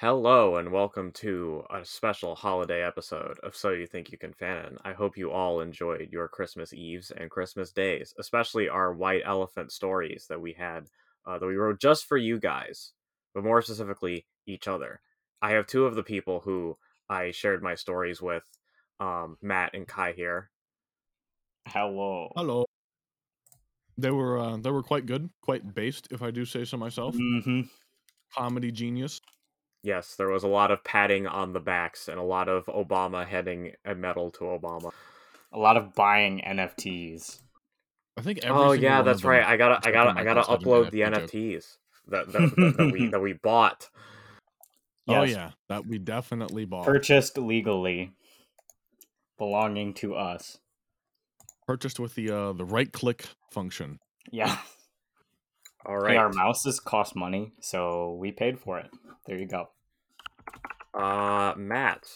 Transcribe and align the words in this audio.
Hello 0.00 0.58
and 0.58 0.70
welcome 0.70 1.10
to 1.10 1.64
a 1.70 1.84
special 1.84 2.36
holiday 2.36 2.84
episode 2.84 3.36
of 3.42 3.56
So 3.56 3.70
You 3.70 3.84
Think 3.84 4.12
You 4.12 4.16
Can 4.16 4.32
Fan. 4.32 4.76
I 4.84 4.92
hope 4.92 5.18
you 5.18 5.32
all 5.32 5.60
enjoyed 5.60 6.10
your 6.12 6.28
Christmas 6.28 6.72
Eves 6.72 7.10
and 7.10 7.28
Christmas 7.28 7.72
days, 7.72 8.14
especially 8.16 8.68
our 8.68 8.94
White 8.94 9.22
Elephant 9.24 9.72
stories 9.72 10.26
that 10.28 10.40
we 10.40 10.52
had, 10.52 10.84
uh, 11.26 11.40
that 11.40 11.46
we 11.46 11.56
wrote 11.56 11.80
just 11.80 12.04
for 12.04 12.16
you 12.16 12.38
guys, 12.38 12.92
but 13.34 13.42
more 13.42 13.60
specifically, 13.60 14.24
each 14.46 14.68
other. 14.68 15.00
I 15.42 15.50
have 15.50 15.66
two 15.66 15.84
of 15.84 15.96
the 15.96 16.04
people 16.04 16.38
who 16.38 16.78
I 17.08 17.32
shared 17.32 17.60
my 17.60 17.74
stories 17.74 18.22
with, 18.22 18.44
um, 19.00 19.36
Matt 19.42 19.74
and 19.74 19.88
Kai 19.88 20.12
here. 20.12 20.50
Hello. 21.66 22.30
Hello. 22.36 22.66
They 23.96 24.12
were 24.12 24.38
uh, 24.38 24.58
they 24.58 24.70
were 24.70 24.84
quite 24.84 25.06
good, 25.06 25.28
quite 25.42 25.74
based, 25.74 26.06
if 26.12 26.22
I 26.22 26.30
do 26.30 26.44
say 26.44 26.64
so 26.64 26.76
myself. 26.76 27.16
hmm 27.16 27.62
Comedy 28.32 28.70
genius. 28.70 29.20
Yes, 29.82 30.16
there 30.16 30.28
was 30.28 30.42
a 30.42 30.48
lot 30.48 30.70
of 30.70 30.82
patting 30.82 31.26
on 31.26 31.52
the 31.52 31.60
backs 31.60 32.08
and 32.08 32.18
a 32.18 32.22
lot 32.22 32.48
of 32.48 32.66
Obama 32.66 33.26
heading 33.26 33.72
a 33.84 33.94
medal 33.94 34.30
to 34.32 34.40
Obama. 34.40 34.90
A 35.52 35.58
lot 35.58 35.76
of 35.76 35.94
buying 35.94 36.40
NFTs. 36.40 37.40
I 38.16 38.22
think. 38.22 38.40
Every 38.42 38.60
oh 38.60 38.72
yeah, 38.72 39.02
that's 39.02 39.24
right. 39.24 39.44
I 39.44 39.56
gotta, 39.56 39.86
I 39.86 39.92
gotta, 39.92 40.18
I 40.18 40.24
gotta 40.24 40.40
Michael's 40.40 40.46
had 40.48 40.58
an 40.58 40.64
upload 40.64 40.90
the 40.90 41.00
NFTs 41.00 41.76
that 42.08 42.26
that, 42.32 42.56
that, 42.56 42.74
that 42.76 42.92
we 42.92 43.06
that 43.08 43.20
we 43.20 43.34
bought. 43.34 43.88
Oh 45.06 45.22
yeah, 45.22 45.52
that 45.68 45.86
we 45.86 45.98
definitely 45.98 46.64
bought. 46.64 46.84
Purchased 46.84 47.38
legally, 47.38 48.12
belonging 49.38 49.94
to 49.94 50.14
us. 50.14 50.58
Purchased 51.66 52.00
with 52.00 52.14
the 52.14 52.30
uh, 52.30 52.52
the 52.52 52.64
right 52.64 52.92
click 52.92 53.26
function. 53.50 54.00
Yeah. 54.30 54.58
All 55.88 55.96
Hey, 56.06 56.16
our 56.16 56.26
right. 56.28 56.34
mouses 56.36 56.80
cost 56.80 57.16
money, 57.16 57.54
so 57.62 58.14
we 58.20 58.30
paid 58.30 58.60
for 58.60 58.78
it. 58.78 58.90
There 59.26 59.38
you 59.38 59.46
go. 59.48 59.68
Uh, 60.92 61.54
Matt, 61.56 62.06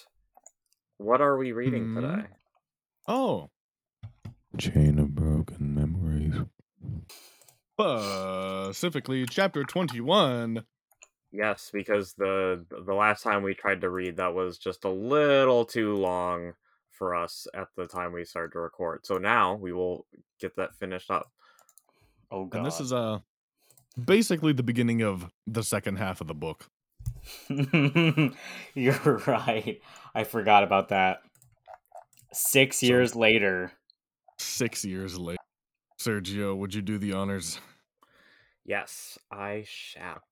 what 0.98 1.22
are 1.22 1.38
we 1.38 1.52
reading 1.52 1.86
Hmm? 1.86 1.94
today? 1.94 2.26
Oh, 3.08 3.48
Chain 4.58 4.98
of 4.98 5.14
broken 5.14 5.74
memories. 5.74 6.34
specifically 7.78 9.24
chapter 9.26 9.64
twenty 9.64 10.00
one. 10.02 10.64
Yes, 11.32 11.70
because 11.72 12.12
the 12.12 12.66
the 12.86 12.92
last 12.94 13.22
time 13.22 13.42
we 13.42 13.54
tried 13.54 13.80
to 13.80 13.88
read 13.88 14.18
that 14.18 14.34
was 14.34 14.58
just 14.58 14.84
a 14.84 14.90
little 14.90 15.64
too 15.64 15.96
long 15.96 16.52
for 16.90 17.14
us 17.14 17.46
at 17.54 17.68
the 17.74 17.86
time 17.86 18.12
we 18.12 18.24
started 18.26 18.52
to 18.52 18.60
record. 18.60 19.06
So 19.06 19.16
now 19.16 19.54
we 19.54 19.72
will 19.72 20.06
get 20.38 20.56
that 20.56 20.74
finished 20.74 21.10
up. 21.10 21.32
Oh 22.30 22.44
god. 22.44 22.58
And 22.58 22.66
this 22.66 22.80
is 22.80 22.92
uh 22.92 23.20
basically 23.92 24.52
the 24.52 24.62
beginning 24.62 25.02
of 25.02 25.30
the 25.46 25.62
second 25.62 25.96
half 25.96 26.20
of 26.20 26.26
the 26.26 26.34
book. 26.34 26.68
You're 28.74 29.22
right. 29.26 29.80
I 30.14 30.24
forgot 30.24 30.62
about 30.64 30.88
that. 30.88 31.18
Six 32.32 32.80
So- 32.80 32.86
years 32.86 33.14
later. 33.16 33.72
Six 34.38 34.84
years 34.84 35.18
later. 35.18 35.38
Sergio, 36.00 36.56
would 36.56 36.74
you 36.74 36.82
do 36.82 36.98
the 36.98 37.12
honors? 37.12 37.60
Yes, 38.64 39.18
I 39.30 39.64
shall. 39.66 40.22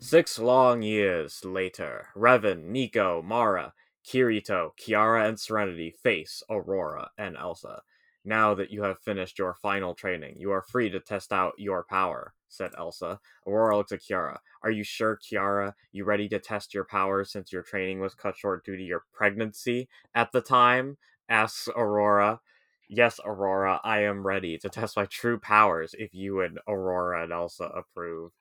Six 0.00 0.38
long 0.38 0.82
years 0.82 1.44
later, 1.44 2.08
Revan, 2.16 2.64
Nico, 2.64 3.22
Mara, 3.22 3.72
Kirito, 4.04 4.70
Kiara, 4.80 5.28
and 5.28 5.38
Serenity 5.38 5.94
face 6.02 6.42
Aurora 6.50 7.10
and 7.18 7.36
Elsa. 7.36 7.82
Now 8.24 8.54
that 8.54 8.70
you 8.70 8.82
have 8.82 8.98
finished 9.00 9.38
your 9.38 9.54
final 9.54 9.94
training, 9.94 10.34
you 10.38 10.50
are 10.50 10.62
free 10.62 10.90
to 10.90 11.00
test 11.00 11.32
out 11.32 11.52
your 11.58 11.84
power, 11.88 12.32
said 12.50 12.72
Elsa. 12.76 13.20
Aurora 13.46 13.76
looks 13.76 13.92
at 13.92 14.02
Kiara. 14.02 14.38
Are 14.62 14.70
you 14.70 14.84
sure, 14.84 15.18
Kiara? 15.18 15.72
You 15.92 16.04
ready 16.04 16.28
to 16.28 16.38
test 16.38 16.74
your 16.74 16.84
powers 16.84 17.32
since 17.32 17.52
your 17.52 17.62
training 17.62 18.00
was 18.00 18.14
cut 18.14 18.36
short 18.36 18.64
due 18.64 18.76
to 18.76 18.82
your 18.82 19.04
pregnancy 19.12 19.88
at 20.14 20.32
the 20.32 20.40
time? 20.42 20.98
asks 21.30 21.68
Aurora. 21.74 22.40
Yes, 22.88 23.20
Aurora, 23.24 23.80
I 23.84 24.00
am 24.02 24.26
ready 24.26 24.58
to 24.58 24.68
test 24.68 24.96
my 24.96 25.06
true 25.06 25.38
powers 25.38 25.94
if 25.96 26.12
you 26.12 26.40
and 26.40 26.58
Aurora 26.66 27.22
and 27.22 27.32
Elsa 27.32 27.64
approve. 27.64 28.32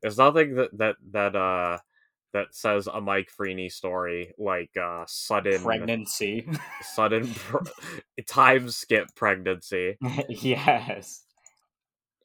There's 0.00 0.16
nothing 0.16 0.54
that 0.54 0.76
that 0.78 0.96
that 1.12 1.36
uh 1.36 1.78
that 2.32 2.54
says 2.54 2.86
a 2.86 3.00
Mike 3.00 3.30
Freeney 3.38 3.70
story 3.70 4.32
like 4.38 4.70
uh 4.82 5.04
sudden 5.06 5.62
Pregnancy. 5.62 6.48
sudden 6.82 7.28
pr- 7.34 7.58
time 8.26 8.70
skip 8.70 9.14
pregnancy. 9.14 9.98
yes. 10.28 11.24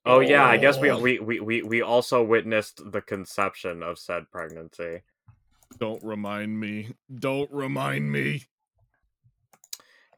Oh 0.05 0.19
yeah, 0.19 0.45
I 0.45 0.57
guess 0.57 0.77
we, 0.77 0.91
we 0.91 1.19
we 1.19 1.39
we 1.39 1.61
we 1.63 1.81
also 1.81 2.23
witnessed 2.23 2.91
the 2.91 3.01
conception 3.01 3.81
of 3.81 3.97
said 3.97 4.29
pregnancy. 4.31 5.01
Don't 5.79 6.03
remind 6.03 6.59
me. 6.59 6.89
Don't 7.13 7.51
remind 7.51 8.11
me. 8.11 8.43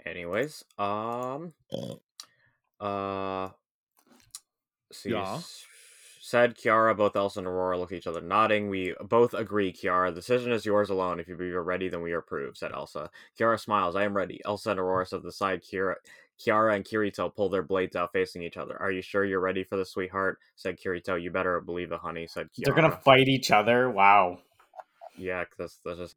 Anyways, 0.05 0.63
um 0.77 1.53
uh 2.79 3.49
see 4.91 5.09
Yeah. 5.11 5.39
said 6.21 6.57
Kiara, 6.57 6.95
both 6.95 7.15
Elsa 7.15 7.39
and 7.39 7.47
Aurora 7.47 7.77
look 7.79 7.93
at 7.93 7.97
each 7.97 8.07
other, 8.07 8.19
nodding. 8.21 8.69
We 8.69 8.93
both 9.01 9.33
agree, 9.33 9.71
Kiara. 9.71 10.09
The 10.09 10.15
decision 10.15 10.51
is 10.51 10.65
yours 10.65 10.89
alone. 10.89 11.21
If 11.21 11.29
you 11.29 11.35
are 11.35 11.63
ready, 11.63 11.87
then 11.87 12.01
we 12.01 12.13
approve, 12.13 12.57
said 12.57 12.73
Elsa. 12.73 13.09
Kiara 13.39 13.57
smiles. 13.59 13.95
I 13.95 14.03
am 14.03 14.15
ready. 14.15 14.41
Elsa 14.43 14.71
and 14.71 14.79
Aurora 14.79 15.05
step 15.05 15.21
to 15.21 15.25
the 15.25 15.31
side. 15.31 15.63
Kiara, 15.63 15.95
Kiara 16.39 16.75
and 16.75 16.85
Kirito 16.85 17.33
pull 17.33 17.49
their 17.49 17.63
blades 17.63 17.95
out, 17.95 18.11
facing 18.13 18.43
each 18.43 18.57
other. 18.57 18.79
Are 18.81 18.91
you 18.91 19.01
sure 19.01 19.25
you're 19.25 19.39
ready 19.39 19.63
for 19.63 19.77
the 19.77 19.85
sweetheart? 19.85 20.39
said 20.55 20.79
Kirito. 20.79 21.21
You 21.21 21.31
better 21.31 21.59
believe 21.61 21.91
it, 21.91 21.99
honey, 21.99 22.27
said 22.27 22.47
Kiara. 22.47 22.65
They're 22.65 22.75
gonna 22.75 22.99
fight 23.03 23.27
each 23.27 23.51
other. 23.51 23.89
Wow. 23.89 24.39
Yeah, 25.17 25.45
that's 25.57 25.79
that's 25.83 25.99
just 25.99 26.15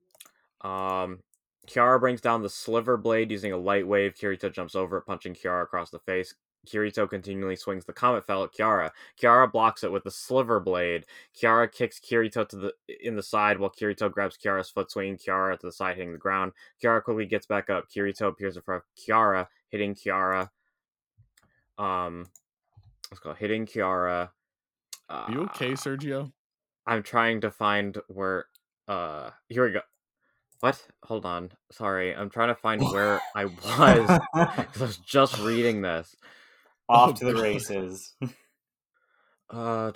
um 0.60 1.20
Kiara 1.66 2.00
brings 2.00 2.20
down 2.20 2.42
the 2.42 2.50
sliver 2.50 2.96
blade 2.96 3.30
using 3.30 3.52
a 3.52 3.56
light 3.56 3.86
wave. 3.86 4.14
Kirito 4.14 4.52
jumps 4.52 4.74
over 4.74 4.98
it, 4.98 5.06
punching 5.06 5.34
Kiara 5.34 5.62
across 5.62 5.90
the 5.90 6.00
face. 6.00 6.34
Kirito 6.66 7.08
continually 7.08 7.56
swings 7.56 7.84
the 7.84 7.92
comet 7.92 8.26
fell 8.26 8.44
at 8.44 8.52
Kiara. 8.52 8.90
Kiara 9.20 9.50
blocks 9.50 9.82
it 9.82 9.90
with 9.92 10.04
the 10.04 10.10
sliver 10.10 10.60
blade. 10.60 11.06
Kiara 11.34 11.70
kicks 11.70 11.98
Kirito 11.98 12.46
to 12.48 12.56
the 12.56 12.72
in 13.02 13.16
the 13.16 13.22
side 13.22 13.58
while 13.58 13.70
Kirito 13.70 14.10
grabs 14.10 14.36
Kiara's 14.36 14.70
foot, 14.70 14.90
swinging 14.90 15.16
Kiara 15.16 15.58
to 15.58 15.66
the 15.66 15.72
side, 15.72 15.96
hitting 15.96 16.12
the 16.12 16.18
ground. 16.18 16.52
Kiara 16.82 17.02
quickly 17.02 17.26
gets 17.26 17.46
back 17.46 17.70
up. 17.70 17.88
Kirito 17.90 18.28
appears 18.28 18.56
in 18.56 18.62
front 18.62 18.82
of 18.82 19.02
Kiara, 19.02 19.46
hitting 19.68 19.94
Kiara. 19.94 20.50
Um, 21.78 22.26
let's 23.10 23.20
go 23.20 23.32
hitting 23.32 23.66
Kiara. 23.66 24.30
Uh, 25.08 25.12
Are 25.12 25.32
you 25.32 25.42
okay, 25.44 25.72
Sergio? 25.72 26.32
I'm 26.86 27.02
trying 27.02 27.40
to 27.42 27.50
find 27.50 27.96
where 28.08 28.46
uh 28.88 29.30
here 29.48 29.64
we 29.64 29.72
go. 29.72 29.80
What? 30.60 30.86
Hold 31.04 31.24
on. 31.24 31.52
Sorry. 31.72 32.14
I'm 32.14 32.28
trying 32.28 32.48
to 32.48 32.54
find 32.54 32.82
where 32.82 33.20
I 33.34 33.44
was 33.46 33.54
'cause 33.54 34.20
I 34.34 34.84
was 34.84 34.96
just 34.98 35.38
reading 35.38 35.80
this. 35.80 36.14
Off 36.90 37.14
Oh, 37.14 37.16
to 37.16 37.26
the 37.26 37.36
God. 37.36 37.36
races. 37.36 38.14
Uh 39.50 39.92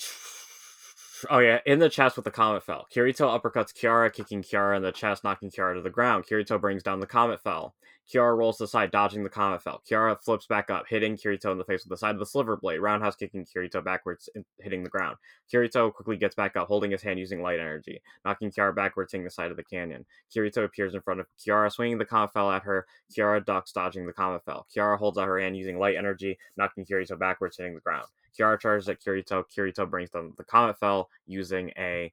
Oh 1.31 1.39
yeah, 1.39 1.61
in 1.65 1.79
the 1.79 1.89
chest 1.89 2.17
with 2.17 2.25
the 2.25 2.31
comet 2.31 2.65
fell. 2.65 2.87
Kirito 2.95 3.29
uppercuts 3.29 3.73
Kiara, 3.73 4.13
kicking 4.13 4.43
Kiara 4.43 4.77
in 4.77 4.83
the 4.83 4.93
chest, 4.93 5.25
knocking 5.25 5.51
Kiara 5.51 5.75
to 5.75 5.81
the 5.81 5.91
ground. 5.91 6.25
Kirito 6.27 6.61
brings 6.61 6.83
down 6.83 7.01
the 7.01 7.07
comet 7.07 7.41
fell. 7.41 7.75
Kiara 8.13 8.37
rolls 8.37 8.59
to 8.59 8.65
the 8.65 8.69
side, 8.69 8.91
dodging 8.91 9.23
the 9.23 9.31
comet 9.31 9.63
fell. 9.63 9.81
Kiara 9.89 10.21
flips 10.23 10.47
back 10.47 10.71
up, 10.71 10.85
hitting 10.89 11.17
Kirito 11.17 11.53
in 11.53 11.59
the 11.59 11.65
face 11.65 11.85
with 11.85 11.91
the 11.91 11.97
side 11.97 12.15
of 12.15 12.19
the 12.19 12.27
sliver 12.27 12.57
blade. 12.57 12.81
Roundhouse 12.81 13.17
kicking 13.17 13.47
Kirito 13.47 13.83
backwards, 13.83 14.29
hitting 14.61 14.83
the 14.83 14.91
ground. 14.91 15.17
Kirito 15.53 15.93
quickly 15.95 16.17
gets 16.17 16.35
back 16.35 16.57
up, 16.57 16.69
holding 16.69 16.91
his 16.91 17.03
hand 17.03 17.19
using 17.19 17.41
light 17.43 17.61
energy, 17.61 18.03
knocking 18.25 18.51
Kiara 18.51 18.75
backwards, 18.75 19.13
hitting 19.13 19.25
the 19.25 19.31
side 19.31 19.51
of 19.51 19.57
the 19.57 19.65
canyon. 19.65 20.05
Kirito 20.35 20.65
appears 20.65 20.95
in 20.95 21.01
front 21.01 21.21
of 21.21 21.27
Kiara, 21.39 21.73
swinging 21.73 21.99
the 21.99 22.05
comet 22.05 22.33
fell 22.33 22.51
at 22.51 22.65
her. 22.65 22.87
Kiara 23.17 23.45
ducks, 23.45 23.73
dodging 23.73 24.07
the 24.07 24.13
comet 24.13 24.45
fell. 24.45 24.67
Kiara 24.75 24.99
holds 24.99 25.17
out 25.17 25.29
her 25.29 25.41
hand 25.41 25.57
using 25.57 25.79
light 25.79 25.97
energy, 25.97 26.39
knocking 26.57 26.85
Kirito 26.85 27.19
backwards, 27.19 27.57
hitting 27.57 27.75
the 27.75 27.81
ground. 27.81 28.09
Kiara 28.39 28.61
charges 28.61 28.89
at 28.89 29.01
Kirito. 29.03 29.45
Kirito 29.57 29.89
brings 29.89 30.11
them 30.11 30.35
the 30.37 30.45
comet 30.45 30.79
fell 30.79 31.09
using 31.27 31.71
a. 31.79 32.13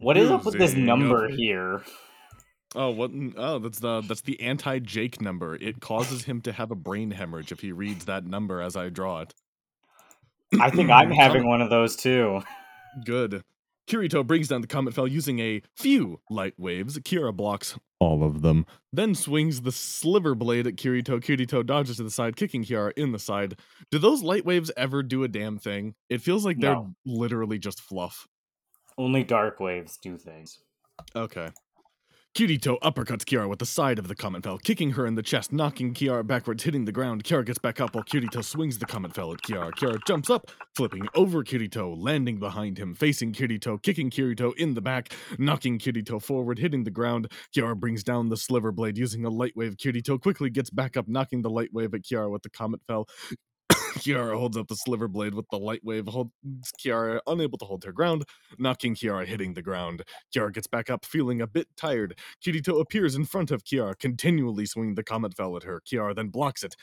What 0.00 0.16
is 0.16 0.30
up 0.30 0.44
with 0.44 0.58
this 0.58 0.74
number 0.74 1.26
up- 1.26 1.30
here? 1.32 1.82
Oh, 2.74 2.90
what? 2.90 3.10
Oh, 3.36 3.58
that's 3.58 3.80
the 3.80 4.00
that's 4.02 4.20
the 4.20 4.40
anti 4.40 4.78
Jake 4.78 5.20
number. 5.20 5.56
It 5.56 5.80
causes 5.80 6.24
him 6.24 6.40
to 6.42 6.52
have 6.52 6.70
a 6.70 6.76
brain 6.76 7.10
hemorrhage 7.10 7.50
if 7.50 7.60
he 7.60 7.72
reads 7.72 8.04
that 8.04 8.24
number 8.24 8.62
as 8.62 8.76
I 8.76 8.88
draw 8.90 9.20
it. 9.22 9.34
I 10.60 10.70
think 10.70 10.90
I'm 10.90 11.10
having 11.10 11.46
one 11.46 11.60
of 11.60 11.70
those 11.70 11.96
too. 11.96 12.42
Good. 13.04 13.42
Kirito 13.90 14.24
brings 14.24 14.46
down 14.46 14.60
the 14.60 14.68
comet 14.68 14.94
fell 14.94 15.08
using 15.08 15.40
a 15.40 15.62
few 15.76 16.20
light 16.30 16.54
waves. 16.56 16.96
Kira 17.00 17.34
blocks 17.34 17.76
all 17.98 18.22
of 18.22 18.40
them, 18.40 18.64
then 18.92 19.16
swings 19.16 19.62
the 19.62 19.72
sliver 19.72 20.36
blade 20.36 20.66
at 20.68 20.76
Kirito. 20.76 21.20
Kirito 21.20 21.66
dodges 21.66 21.96
to 21.96 22.04
the 22.04 22.10
side, 22.10 22.36
kicking 22.36 22.62
Kiara 22.64 22.92
in 22.96 23.10
the 23.10 23.18
side. 23.18 23.58
Do 23.90 23.98
those 23.98 24.22
light 24.22 24.44
waves 24.44 24.70
ever 24.76 25.02
do 25.02 25.24
a 25.24 25.28
damn 25.28 25.58
thing? 25.58 25.94
It 26.08 26.22
feels 26.22 26.44
like 26.44 26.60
they're 26.60 26.74
No. 26.74 26.94
literally 27.04 27.58
just 27.58 27.80
fluff. 27.80 28.28
Only 28.96 29.24
dark 29.24 29.58
waves 29.58 29.96
do 29.96 30.16
things. 30.16 30.60
Okay. 31.16 31.48
Kirito 32.32 32.78
uppercuts 32.80 33.24
Kiara 33.24 33.48
with 33.48 33.58
the 33.58 33.66
side 33.66 33.98
of 33.98 34.06
the 34.06 34.14
Comet 34.14 34.44
Fell, 34.44 34.56
kicking 34.56 34.92
her 34.92 35.04
in 35.04 35.16
the 35.16 35.22
chest, 35.22 35.52
knocking 35.52 35.92
Kiara 35.92 36.24
backwards, 36.24 36.62
hitting 36.62 36.84
the 36.84 36.92
ground. 36.92 37.24
Kiara 37.24 37.44
gets 37.44 37.58
back 37.58 37.80
up 37.80 37.94
while 37.94 38.04
Kirito 38.04 38.42
swings 38.44 38.78
the 38.78 38.86
Comet 38.86 39.12
Fell 39.12 39.32
at 39.32 39.42
Kiara. 39.42 39.72
Kiara 39.72 39.98
jumps 40.06 40.30
up, 40.30 40.48
flipping 40.76 41.08
over 41.16 41.42
Kirito, 41.42 41.92
landing 41.98 42.38
behind 42.38 42.78
him, 42.78 42.94
facing 42.94 43.32
Kirito, 43.32 43.82
kicking 43.82 44.10
Kirito 44.10 44.54
in 44.56 44.74
the 44.74 44.80
back, 44.80 45.12
knocking 45.38 45.80
Kirito 45.80 46.22
forward, 46.22 46.60
hitting 46.60 46.84
the 46.84 46.90
ground. 46.90 47.30
Kiara 47.54 47.74
brings 47.76 48.04
down 48.04 48.28
the 48.28 48.36
Sliver 48.36 48.70
Blade 48.70 48.96
using 48.96 49.24
a 49.24 49.28
light 49.28 49.56
wave. 49.56 49.76
Kirito 49.76 50.18
quickly 50.20 50.50
gets 50.50 50.70
back 50.70 50.96
up, 50.96 51.08
knocking 51.08 51.42
the 51.42 51.50
light 51.50 51.72
wave 51.72 51.92
at 51.94 52.02
Kiara 52.02 52.30
with 52.30 52.42
the 52.42 52.50
Comet 52.50 52.80
Fell. 52.86 53.08
Kiara 53.98 54.36
holds 54.38 54.56
up 54.56 54.68
the 54.68 54.76
Sliver 54.76 55.08
Blade 55.08 55.34
with 55.34 55.46
the 55.50 55.58
light 55.58 55.82
wave, 55.84 56.06
holds 56.08 56.32
Kiara 56.80 57.20
unable 57.26 57.58
to 57.58 57.64
hold 57.64 57.84
her 57.84 57.92
ground, 57.92 58.24
knocking 58.58 58.94
Kiara 58.94 59.26
hitting 59.26 59.54
the 59.54 59.62
ground. 59.62 60.02
Kiara 60.34 60.52
gets 60.52 60.66
back 60.66 60.90
up, 60.90 61.04
feeling 61.04 61.40
a 61.40 61.46
bit 61.46 61.68
tired. 61.76 62.18
Kirito 62.44 62.80
appears 62.80 63.14
in 63.14 63.24
front 63.24 63.50
of 63.50 63.64
Kiara, 63.64 63.98
continually 63.98 64.66
swinging 64.66 64.94
the 64.94 65.04
Comet 65.04 65.36
Fell 65.36 65.56
at 65.56 65.64
her. 65.64 65.80
Kiara 65.86 66.14
then 66.14 66.28
blocks 66.28 66.62
it. 66.62 66.76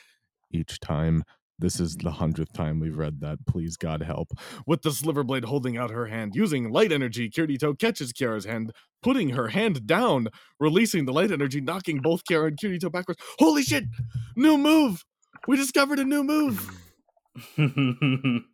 Each 0.52 0.80
time. 0.80 1.24
This 1.60 1.80
is 1.80 1.96
the 1.98 2.12
hundredth 2.12 2.54
time 2.54 2.80
we've 2.80 2.98
read 2.98 3.22
that. 3.22 3.40
Please, 3.48 3.78
God 3.78 4.04
help. 4.04 4.30
With 4.68 4.84
the 4.84 4.92
Sliver 4.92 5.24
Blade 5.24 5.46
holding 5.46 5.78
out 5.78 5.92
her 5.92 6.06
hand, 6.08 6.36
using 6.36 6.72
light 6.72 6.92
energy, 6.92 7.30
Kirito 7.30 7.78
catches 7.80 8.14
Kiara's 8.14 8.46
hand, 8.46 8.74
putting 9.04 9.30
her 9.30 9.48
hand 9.50 9.88
down, 9.88 10.30
releasing 10.60 11.06
the 11.06 11.14
light 11.14 11.32
energy, 11.32 11.62
knocking 11.62 12.00
both 12.00 12.24
Kiara 12.26 12.50
and 12.50 12.58
Kirito 12.60 12.92
backwards. 12.92 13.22
Holy 13.40 13.64
shit! 13.64 13.86
New 14.36 14.58
move! 14.58 15.04
We 15.48 15.58
discovered 15.58 16.00
a 16.00 16.06
new 16.06 16.24
move! 16.24 16.87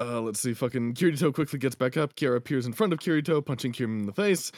Uh, 0.00 0.18
let's 0.20 0.40
see. 0.40 0.54
Fucking 0.54 0.94
Kirito 0.94 1.32
quickly 1.32 1.58
gets 1.58 1.74
back 1.74 1.96
up. 1.98 2.16
Kiara 2.16 2.36
appears 2.36 2.64
in 2.64 2.72
front 2.72 2.92
of 2.92 3.00
Kirito, 3.00 3.44
punching 3.44 3.72
Kirito 3.72 4.00
in 4.00 4.06
the 4.06 4.12
face. 4.12 4.50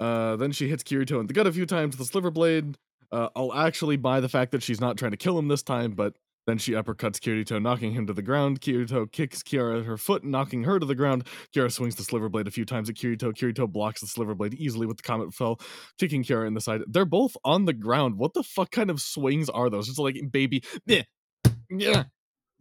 Uh, 0.00 0.36
then 0.36 0.52
she 0.52 0.68
hits 0.68 0.82
Kirito 0.82 1.20
in 1.20 1.26
the 1.26 1.34
gut 1.34 1.46
a 1.46 1.52
few 1.52 1.66
times 1.66 1.96
with 1.96 2.08
a 2.08 2.10
sliver 2.10 2.30
blade. 2.30 2.76
Uh, 3.12 3.28
I'll 3.36 3.52
actually 3.54 3.96
buy 3.96 4.20
the 4.20 4.28
fact 4.28 4.52
that 4.52 4.62
she's 4.62 4.80
not 4.80 4.96
trying 4.96 5.10
to 5.10 5.16
kill 5.16 5.38
him 5.38 5.48
this 5.48 5.62
time, 5.62 5.92
but 5.92 6.14
then 6.46 6.58
she 6.58 6.72
uppercuts 6.72 7.18
Kirito, 7.18 7.60
knocking 7.60 7.92
him 7.92 8.06
to 8.06 8.12
the 8.12 8.22
ground. 8.22 8.60
Kirito 8.60 9.10
kicks 9.10 9.42
Kiara 9.42 9.80
at 9.80 9.84
her 9.84 9.96
foot, 9.96 10.24
knocking 10.24 10.64
her 10.64 10.78
to 10.78 10.86
the 10.86 10.94
ground. 10.94 11.26
Kiara 11.54 11.70
swings 11.70 11.96
the 11.96 12.02
sliver 12.04 12.28
blade 12.28 12.48
a 12.48 12.52
few 12.52 12.64
times 12.64 12.88
at 12.88 12.96
Kirito. 12.96 13.32
Kirito 13.34 13.70
blocks 13.70 14.00
the 14.00 14.06
sliver 14.06 14.34
blade 14.34 14.54
easily 14.54 14.86
with 14.86 14.96
the 14.96 15.02
comet 15.02 15.34
fell, 15.34 15.60
kicking 15.98 16.24
Kiara 16.24 16.46
in 16.46 16.54
the 16.54 16.60
side. 16.60 16.82
They're 16.86 17.04
both 17.04 17.36
on 17.44 17.64
the 17.66 17.72
ground. 17.72 18.16
What 18.16 18.32
the 18.32 18.42
fuck 18.42 18.70
kind 18.70 18.90
of 18.90 19.00
swings 19.02 19.50
are 19.50 19.68
those? 19.68 19.88
It's 19.88 19.98
like 19.98 20.16
baby, 20.30 20.62
yeah. 20.86 21.02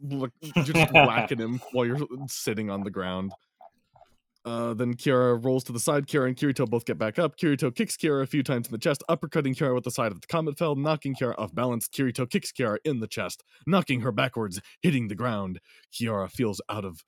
Look, 0.02 0.32
you're 0.42 0.66
just 0.66 0.94
whacking 0.94 1.40
him 1.40 1.62
while 1.72 1.86
you're 1.86 2.06
sitting 2.28 2.70
on 2.70 2.84
the 2.84 2.92
ground. 2.92 3.32
Uh, 4.46 4.76
then 4.76 4.94
Kiara 4.94 5.44
rolls 5.44 5.64
to 5.64 5.72
the 5.72 5.80
side. 5.80 6.06
Kiara 6.06 6.28
and 6.28 6.38
Kirito 6.38 6.70
both 6.70 6.86
get 6.86 7.00
back 7.00 7.18
up. 7.18 7.36
Kirito 7.38 7.74
kicks 7.74 7.98
Kiara 7.98 8.22
a 8.22 8.28
few 8.28 8.44
times 8.44 8.68
in 8.68 8.72
the 8.72 8.78
chest, 8.78 9.04
uppercutting 9.10 9.56
Kiara 9.56 9.74
with 9.74 9.86
the 9.86 9.92
side 9.92 10.12
of 10.12 10.22
the 10.22 10.28
comet 10.28 10.58
fell, 10.58 10.76
knocking 10.76 11.16
Kiara 11.16 11.34
off 11.40 11.56
balance. 11.56 11.88
Kirito 11.88 12.30
kicks 12.30 12.52
Kiara 12.52 12.78
in 12.86 13.00
the 13.00 13.08
chest, 13.08 13.44
knocking 13.66 14.02
her 14.02 14.12
backwards, 14.12 14.62
hitting 14.82 15.08
the 15.08 15.16
ground. 15.16 15.60
Kiara 15.92 16.30
feels 16.30 16.62
out 16.70 16.86
of 16.86 17.04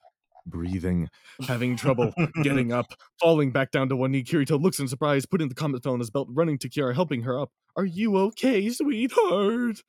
breathing, 0.47 1.09
having 1.47 1.75
trouble 1.75 2.11
getting 2.43 2.71
up, 2.71 2.87
falling 3.19 3.51
back 3.51 3.69
down 3.69 3.89
to 3.89 3.95
one 3.95 4.11
knee. 4.11 4.23
Kirito 4.23 4.59
looks 4.59 4.79
in 4.79 4.87
surprise, 4.87 5.27
putting 5.27 5.49
the 5.49 5.55
comet 5.55 5.83
fell 5.83 5.93
in 5.93 5.99
his 5.99 6.09
belt, 6.09 6.29
running 6.31 6.57
to 6.57 6.69
Kiara, 6.69 6.95
helping 6.95 7.21
her 7.21 7.39
up. 7.39 7.51
Are 7.75 7.85
you 7.85 8.17
okay, 8.17 8.69
sweetheart? 8.69 9.83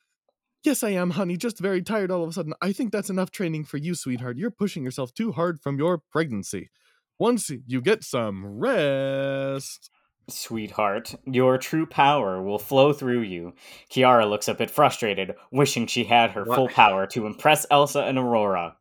Yes, 0.65 0.83
I 0.83 0.91
am, 0.91 1.11
honey. 1.11 1.37
Just 1.37 1.59
very 1.61 1.83
tired 1.83 2.11
all 2.11 2.23
of 2.23 2.31
a 2.31 2.33
sudden. 2.33 2.55
I 2.61 2.73
think 2.73 2.93
that's 2.93 3.11
enough 3.11 3.31
training 3.31 3.65
for 3.65 3.77
you, 3.77 3.95
sweetheart. 3.95 4.37
You're 4.37 4.51
pushing 4.51 4.83
yourself 4.83 5.15
too 5.15 5.33
hard 5.33 5.61
from 5.61 5.79
your 5.79 5.99
pregnancy. 5.99 6.71
Once 7.19 7.51
you 7.67 7.81
get 7.81 8.05
some 8.05 8.59
rest. 8.59 9.91
Sweetheart, 10.29 11.15
your 11.25 11.57
true 11.59 11.87
power 11.87 12.43
will 12.43 12.59
flow 12.59 12.93
through 12.93 13.23
you. 13.23 13.55
Kiara 13.91 14.29
looks 14.29 14.47
a 14.47 14.55
bit 14.55 14.71
frustrated, 14.71 15.35
wishing 15.51 15.87
she 15.87 16.05
had 16.05 16.33
her 16.33 16.45
What? 16.45 16.57
full 16.57 16.69
power 16.69 17.07
to 17.09 17.27
impress 17.27 17.65
Elsa 17.71 18.01
and 18.03 18.19
Aurora. 18.19 18.77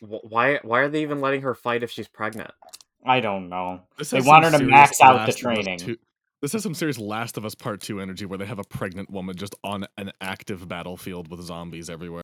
Why? 0.00 0.60
Why 0.62 0.80
are 0.80 0.88
they 0.88 1.02
even 1.02 1.20
letting 1.20 1.42
her 1.42 1.54
fight 1.54 1.82
if 1.82 1.90
she's 1.90 2.06
pregnant? 2.06 2.52
I 3.04 3.20
don't 3.20 3.48
know. 3.48 3.82
This 3.98 4.10
They 4.10 4.20
want 4.20 4.44
her 4.44 4.50
to 4.52 4.64
max 4.64 5.00
out 5.00 5.12
the 5.12 5.16
Last 5.18 5.28
of 5.28 5.34
Us 5.34 5.36
training. 5.36 5.78
2 5.78 5.96
This 6.44 6.52
has 6.52 6.62
some 6.62 6.74
serious 6.74 6.98
Last 6.98 7.38
of 7.38 7.46
Us 7.46 7.54
Part 7.54 7.80
2 7.80 8.02
energy 8.02 8.26
where 8.26 8.36
they 8.36 8.44
have 8.44 8.58
a 8.58 8.64
pregnant 8.64 9.08
woman 9.08 9.34
just 9.34 9.54
on 9.64 9.86
an 9.96 10.12
active 10.20 10.68
battlefield 10.68 11.30
with 11.30 11.40
zombies 11.40 11.88
everywhere. 11.88 12.20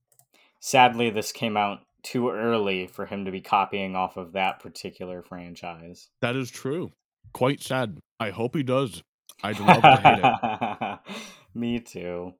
Sadly, 0.60 1.08
this 1.08 1.32
came 1.32 1.56
out 1.56 1.78
too 2.02 2.28
early 2.28 2.86
for 2.86 3.06
him 3.06 3.24
to 3.24 3.30
be 3.30 3.40
copying 3.40 3.96
off 3.96 4.18
of 4.18 4.32
that 4.32 4.60
particular 4.60 5.22
franchise. 5.22 6.10
That 6.20 6.36
is 6.36 6.50
true. 6.50 6.92
Quite 7.32 7.62
sad. 7.62 7.98
I 8.20 8.28
hope 8.28 8.54
he 8.54 8.62
does. 8.62 9.02
I'd 9.42 9.58
love 9.58 9.80
to 9.80 9.96
hate 9.96 10.20
it. 10.22 10.98
Me 11.54 11.80
too. 11.80 12.34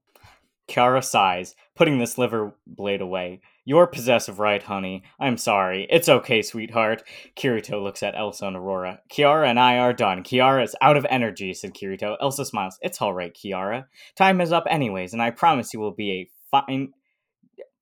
Kiara 0.71 1.05
sighs, 1.05 1.57
putting 1.75 1.99
the 1.99 2.07
sliver 2.07 2.55
blade 2.67 3.01
away. 3.01 3.41
You're 3.65 3.87
possessive, 3.87 4.39
right, 4.39 4.63
honey? 4.63 5.03
I'm 5.19 5.37
sorry. 5.37 5.87
It's 5.91 6.09
okay, 6.09 6.43
sweetheart. 6.43 7.03
Kirito 7.37 7.83
looks 7.83 8.03
at 8.03 8.17
Elsa 8.17 8.47
and 8.47 8.57
Aurora. 8.57 9.01
Kiara 9.11 9.49
and 9.49 9.59
I 9.59 9.79
are 9.79 9.93
done. 9.93 10.23
Kiara 10.23 10.63
is 10.65 10.77
out 10.81 10.97
of 10.97 11.07
energy, 11.11 11.53
said 11.55 11.75
Kirito. 11.75 12.17
Elsa 12.21 12.45
smiles. 12.45 12.79
It's 12.81 13.03
all 13.03 13.13
right, 13.13 13.35
Kiara. 13.35 13.87
Time 14.17 14.41
is 14.41 14.53
up 14.53 14.65
anyways, 14.71 15.13
and 15.13 15.21
I 15.21 15.31
promise 15.31 15.75
you 15.75 15.81
will 15.81 15.95
be 15.95 16.11
a 16.13 16.31
fine 16.51 16.93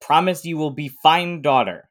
promise 0.01 0.45
you 0.45 0.57
will 0.57 0.71
be 0.71 0.89
fine 0.89 1.43
daughter. 1.43 1.89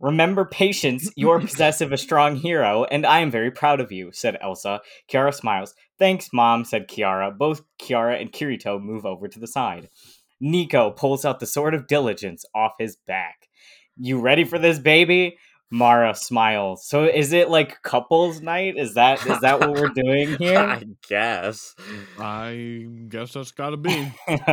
Remember 0.00 0.44
patience, 0.44 1.10
you're 1.16 1.40
possessive 1.48 1.92
a 1.92 1.96
strong 1.96 2.36
hero, 2.36 2.84
and 2.84 3.06
I 3.06 3.20
am 3.20 3.30
very 3.30 3.50
proud 3.50 3.80
of 3.80 3.92
you, 3.92 4.10
said 4.12 4.38
Elsa. 4.40 4.80
Kiara 5.10 5.34
smiles. 5.34 5.74
Thanks, 5.98 6.30
Mom, 6.32 6.64
said 6.64 6.88
Kiara. 6.88 7.36
Both 7.36 7.62
Kiara 7.78 8.20
and 8.20 8.32
Kirito 8.32 8.80
move 8.80 9.06
over 9.06 9.28
to 9.28 9.38
the 9.38 9.46
side. 9.46 9.88
Nico 10.40 10.90
pulls 10.90 11.24
out 11.24 11.40
the 11.40 11.46
sword 11.46 11.74
of 11.74 11.86
diligence 11.86 12.44
off 12.54 12.72
his 12.78 12.96
back. 13.06 13.48
You 13.96 14.20
ready 14.20 14.44
for 14.44 14.58
this, 14.58 14.78
baby? 14.78 15.38
Mara 15.70 16.14
smiles. 16.14 16.86
So 16.86 17.04
is 17.04 17.32
it 17.32 17.48
like 17.48 17.82
couples 17.82 18.40
night? 18.40 18.76
Is 18.76 18.94
that 18.94 19.26
is 19.26 19.40
that 19.40 19.60
what 19.60 19.72
we're 19.72 19.88
doing 19.88 20.36
here? 20.38 20.58
I 20.58 20.84
guess. 21.08 21.74
I 22.18 22.86
guess 23.08 23.32
that's 23.32 23.50
gotta 23.50 23.76
be. 23.76 24.12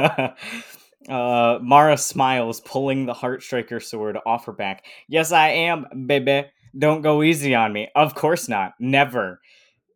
uh, 1.10 1.60
Mara 1.62 1.98
smiles, 1.98 2.62
pulling 2.62 3.06
the 3.06 3.14
Heartstriker 3.14 3.84
sword 3.84 4.18
off 4.26 4.46
her 4.46 4.52
back. 4.52 4.86
Yes, 5.08 5.32
I 5.32 5.50
am, 5.50 5.86
baby. 6.08 6.46
Don't 6.78 7.02
go 7.02 7.22
easy 7.22 7.54
on 7.54 7.74
me. 7.74 7.90
Of 7.96 8.16
course 8.16 8.48
not. 8.48 8.74
Never. 8.80 9.42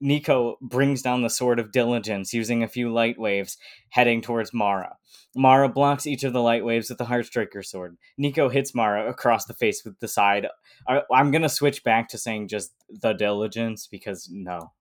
Nico 0.06 0.60
brings 0.62 1.02
down 1.02 1.24
the 1.24 1.32
sword 1.32 1.58
of 1.58 1.72
diligence 1.72 2.32
using 2.32 2.62
a 2.62 2.68
few 2.68 2.94
light 2.94 3.18
waves, 3.18 3.58
heading 3.90 4.22
towards 4.22 4.54
Mara. 4.54 4.98
Mara 5.36 5.68
blocks 5.68 6.06
each 6.06 6.24
of 6.24 6.32
the 6.32 6.44
light 6.44 6.64
waves 6.64 6.90
with 6.90 7.00
the 7.00 7.06
Heartstriker 7.06 7.66
sword. 7.66 7.98
Nico 8.16 8.48
hits 8.48 8.76
Mara 8.76 9.10
across 9.10 9.46
the 9.46 9.56
face 9.56 9.84
with 9.84 10.00
the 10.00 10.08
side. 10.08 10.46
I, 10.88 11.02
I'm 11.12 11.32
gonna 11.32 11.50
switch 11.50 11.84
back 11.84 12.08
to 12.10 12.20
saying 12.20 12.50
just 12.50 12.72
the 12.88 13.14
diligence 13.14 13.88
because 13.88 14.30
no. 14.32 14.74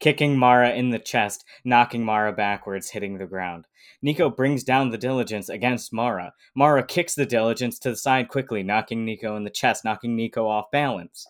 Kicking 0.00 0.38
Mara 0.38 0.70
in 0.70 0.88
the 0.88 0.98
chest, 0.98 1.44
knocking 1.62 2.02
Mara 2.02 2.32
backwards, 2.32 2.88
hitting 2.88 3.18
the 3.18 3.26
ground. 3.26 3.66
Nico 4.00 4.30
brings 4.30 4.64
down 4.64 4.88
the 4.88 4.96
diligence 4.96 5.50
against 5.50 5.92
Mara. 5.92 6.32
Mara 6.54 6.82
kicks 6.82 7.14
the 7.14 7.26
diligence 7.26 7.78
to 7.80 7.90
the 7.90 7.96
side 7.96 8.28
quickly, 8.28 8.62
knocking 8.62 9.04
Nico 9.04 9.36
in 9.36 9.44
the 9.44 9.50
chest, 9.50 9.84
knocking 9.84 10.16
Nico 10.16 10.48
off 10.48 10.70
balance. 10.72 11.26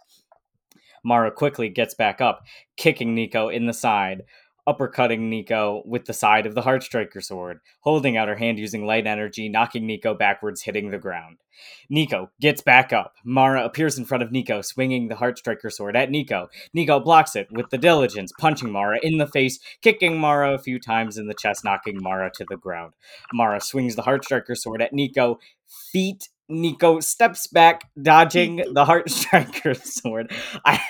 Mara 1.06 1.30
quickly 1.30 1.68
gets 1.68 1.94
back 1.94 2.20
up, 2.20 2.44
kicking 2.76 3.14
Nico 3.14 3.48
in 3.48 3.66
the 3.66 3.72
side, 3.72 4.24
uppercutting 4.68 5.28
Nico 5.28 5.82
with 5.86 6.06
the 6.06 6.12
side 6.12 6.46
of 6.46 6.56
the 6.56 6.62
Heartstriker 6.62 7.22
sword, 7.22 7.60
holding 7.80 8.16
out 8.16 8.26
her 8.26 8.34
hand 8.34 8.58
using 8.58 8.84
light 8.84 9.06
energy, 9.06 9.48
knocking 9.48 9.86
Nico 9.86 10.14
backwards, 10.14 10.62
hitting 10.62 10.90
the 10.90 10.98
ground. 10.98 11.36
Nico 11.88 12.30
gets 12.40 12.60
back 12.60 12.92
up. 12.92 13.14
Mara 13.24 13.64
appears 13.64 13.96
in 13.96 14.04
front 14.04 14.24
of 14.24 14.32
Nico, 14.32 14.62
swinging 14.62 15.06
the 15.06 15.14
Heartstriker 15.14 15.70
sword 15.70 15.96
at 15.96 16.10
Nico. 16.10 16.48
Nico 16.74 16.98
blocks 16.98 17.36
it 17.36 17.46
with 17.52 17.70
the 17.70 17.78
diligence, 17.78 18.32
punching 18.40 18.72
Mara 18.72 18.98
in 19.00 19.18
the 19.18 19.28
face, 19.28 19.60
kicking 19.82 20.18
Mara 20.18 20.54
a 20.54 20.58
few 20.58 20.80
times 20.80 21.16
in 21.16 21.28
the 21.28 21.34
chest, 21.34 21.64
knocking 21.64 22.02
Mara 22.02 22.32
to 22.34 22.44
the 22.48 22.56
ground. 22.56 22.94
Mara 23.32 23.60
swings 23.60 23.94
the 23.94 24.02
Heartstriker 24.02 24.56
sword 24.56 24.82
at 24.82 24.92
Nico. 24.92 25.38
Feet. 25.92 26.28
Nico 26.48 27.00
steps 27.00 27.48
back, 27.48 27.90
dodging 28.00 28.56
the 28.56 28.84
Heartstriker 28.84 29.76
sword. 29.82 30.30
I 30.64 30.80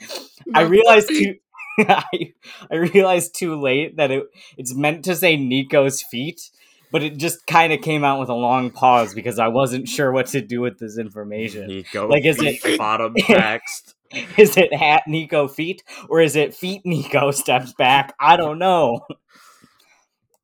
I 0.54 0.62
realized 0.62 1.08
too. 1.08 1.36
I, 1.78 2.32
I 2.70 2.76
realized 2.76 3.34
too 3.34 3.58
late 3.60 3.96
that 3.96 4.10
it 4.10 4.24
it's 4.56 4.74
meant 4.74 5.04
to 5.06 5.14
say 5.16 5.36
Nico's 5.36 6.02
feet, 6.02 6.50
but 6.92 7.02
it 7.02 7.16
just 7.16 7.46
kind 7.46 7.72
of 7.72 7.80
came 7.80 8.04
out 8.04 8.20
with 8.20 8.28
a 8.28 8.34
long 8.34 8.70
pause 8.70 9.14
because 9.14 9.38
I 9.38 9.48
wasn't 9.48 9.88
sure 9.88 10.12
what 10.12 10.26
to 10.28 10.40
do 10.40 10.60
with 10.60 10.78
this 10.78 10.98
information. 10.98 11.68
Nico. 11.68 12.08
Like, 12.08 12.24
is 12.24 12.38
it- 12.40 12.78
bottom 12.78 13.14
text? 13.18 13.94
Is 14.36 14.56
it 14.56 14.74
hat 14.74 15.04
Nico 15.06 15.46
feet 15.46 15.84
or 16.08 16.20
is 16.20 16.34
it 16.34 16.52
feet 16.54 16.82
Nico 16.84 17.30
steps 17.30 17.72
back? 17.72 18.12
I 18.18 18.36
don't 18.36 18.58
know. 18.58 19.06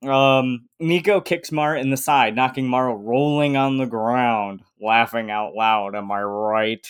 Um, 0.03 0.69
Nico 0.79 1.21
kicks 1.21 1.51
Mara 1.51 1.81
in 1.81 1.91
the 1.91 1.97
side, 1.97 2.37
knocking 2.37 2.69
Mara 2.69 2.95
rolling 2.95 3.57
on 3.57 3.79
the 3.79 3.87
ground, 3.87 4.63
laughing 4.81 5.31
out 5.31 5.55
loud. 5.55 5.97
Am 5.97 6.13
I 6.13 6.23
right? 6.23 6.87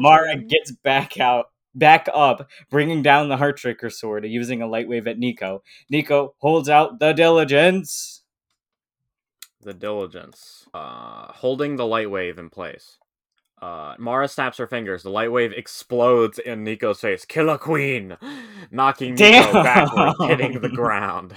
Mara 0.00 0.36
gets 0.38 0.72
back 0.72 1.20
out, 1.20 1.50
back 1.78 2.08
up, 2.12 2.48
bringing 2.70 3.02
down 3.02 3.28
the 3.28 3.36
Heartstriker 3.36 3.92
sword 3.92 4.26
using 4.26 4.62
a 4.62 4.66
light 4.66 4.88
wave 4.88 5.06
at 5.06 5.18
Nico. 5.18 5.62
Nico 5.90 6.34
holds 6.38 6.68
out 6.68 6.98
the 6.98 7.12
diligence. 7.12 8.22
The 9.62 9.74
diligence. 9.74 10.66
Uh, 10.74 11.32
holding 11.32 11.76
the 11.76 11.86
light 11.86 12.10
wave 12.10 12.38
in 12.38 12.50
place. 12.50 12.98
Uh, 13.60 13.94
Mara 13.98 14.28
snaps 14.28 14.58
her 14.58 14.68
fingers. 14.68 15.02
The 15.02 15.10
light 15.10 15.32
wave 15.32 15.52
explodes 15.52 16.38
in 16.38 16.62
Nico's 16.62 17.00
face. 17.00 17.24
Killer 17.24 17.58
Queen! 17.58 18.16
Knocking 18.70 19.14
Nico 19.14 19.52
Damn. 19.52 19.64
backward, 19.64 20.14
hitting 20.28 20.60
the 20.60 20.68
ground. 20.74 21.34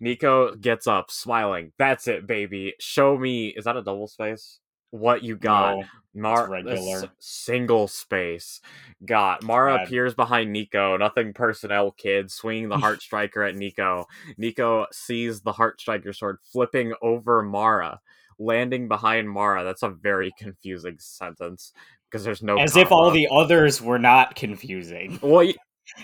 Nico 0.00 0.54
gets 0.54 0.86
up, 0.86 1.10
smiling. 1.10 1.72
That's 1.78 2.08
it, 2.08 2.26
baby. 2.26 2.74
Show 2.78 3.18
me. 3.18 3.48
Is 3.48 3.64
that 3.64 3.76
a 3.76 3.82
double 3.82 4.06
space? 4.08 4.60
What 4.94 5.24
you 5.24 5.34
got? 5.34 5.78
No, 5.78 5.84
Mar- 6.14 6.48
regular. 6.48 7.10
single 7.18 7.88
space. 7.88 8.60
Got 9.04 9.42
Mara 9.42 9.76
Bad. 9.78 9.86
appears 9.88 10.14
behind 10.14 10.52
Nico. 10.52 10.96
Nothing 10.96 11.32
personnel, 11.32 11.90
kid. 11.90 12.30
Swinging 12.30 12.68
the 12.68 12.78
Heart 12.78 13.02
Striker 13.02 13.42
at 13.42 13.56
Nico. 13.56 14.06
Nico 14.38 14.86
sees 14.92 15.40
the 15.40 15.50
Heart 15.50 15.80
Striker 15.80 16.12
sword 16.12 16.38
flipping 16.44 16.94
over 17.02 17.42
Mara, 17.42 18.00
landing 18.38 18.86
behind 18.86 19.28
Mara. 19.28 19.64
That's 19.64 19.82
a 19.82 19.88
very 19.88 20.32
confusing 20.38 20.94
sentence 21.00 21.72
because 22.08 22.22
there's 22.22 22.40
no. 22.40 22.56
As 22.58 22.76
if 22.76 22.92
all 22.92 23.10
the 23.10 23.26
others 23.32 23.82
were 23.82 23.98
not 23.98 24.36
confusing. 24.36 25.18
Well, 25.20 25.44
y- 25.44 25.54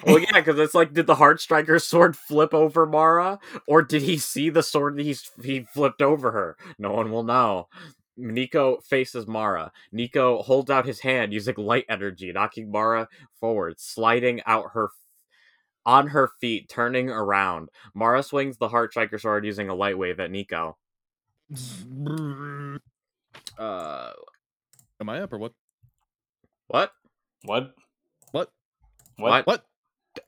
well, 0.04 0.18
yeah, 0.18 0.32
because 0.34 0.58
it's 0.58 0.74
like, 0.74 0.92
did 0.92 1.06
the 1.06 1.14
Heart 1.14 1.40
Striker 1.40 1.78
sword 1.78 2.16
flip 2.16 2.52
over 2.52 2.86
Mara, 2.86 3.38
or 3.68 3.82
did 3.82 4.02
he 4.02 4.18
see 4.18 4.50
the 4.50 4.64
sword 4.64 4.96
that 4.96 5.04
he's 5.04 5.30
he 5.40 5.60
flipped 5.72 6.02
over 6.02 6.32
her? 6.32 6.56
No 6.76 6.90
one 6.90 7.12
will 7.12 7.22
know. 7.22 7.68
Nico 8.20 8.80
faces 8.80 9.26
Mara. 9.26 9.72
Nico 9.92 10.42
holds 10.42 10.70
out 10.70 10.86
his 10.86 11.00
hand 11.00 11.32
using 11.32 11.56
light 11.56 11.86
energy, 11.88 12.32
knocking 12.32 12.70
Mara 12.70 13.08
forward, 13.40 13.80
sliding 13.80 14.40
out 14.46 14.70
her 14.74 14.90
on 15.86 16.08
her 16.08 16.30
feet, 16.40 16.68
turning 16.68 17.10
around. 17.10 17.68
Mara 17.94 18.22
swings 18.22 18.58
the 18.58 18.68
Heart 18.68 18.92
Striker 18.92 19.18
sword 19.18 19.44
using 19.46 19.68
a 19.68 19.74
light 19.74 19.98
wave 19.98 20.20
at 20.20 20.30
Nico. 20.30 20.76
Uh, 23.58 24.12
Am 25.00 25.08
I 25.08 25.20
up 25.20 25.32
or 25.32 25.38
what? 25.38 25.52
what? 26.68 26.92
What? 27.44 27.74
What? 28.32 28.50
What? 29.16 29.46
What? 29.46 29.64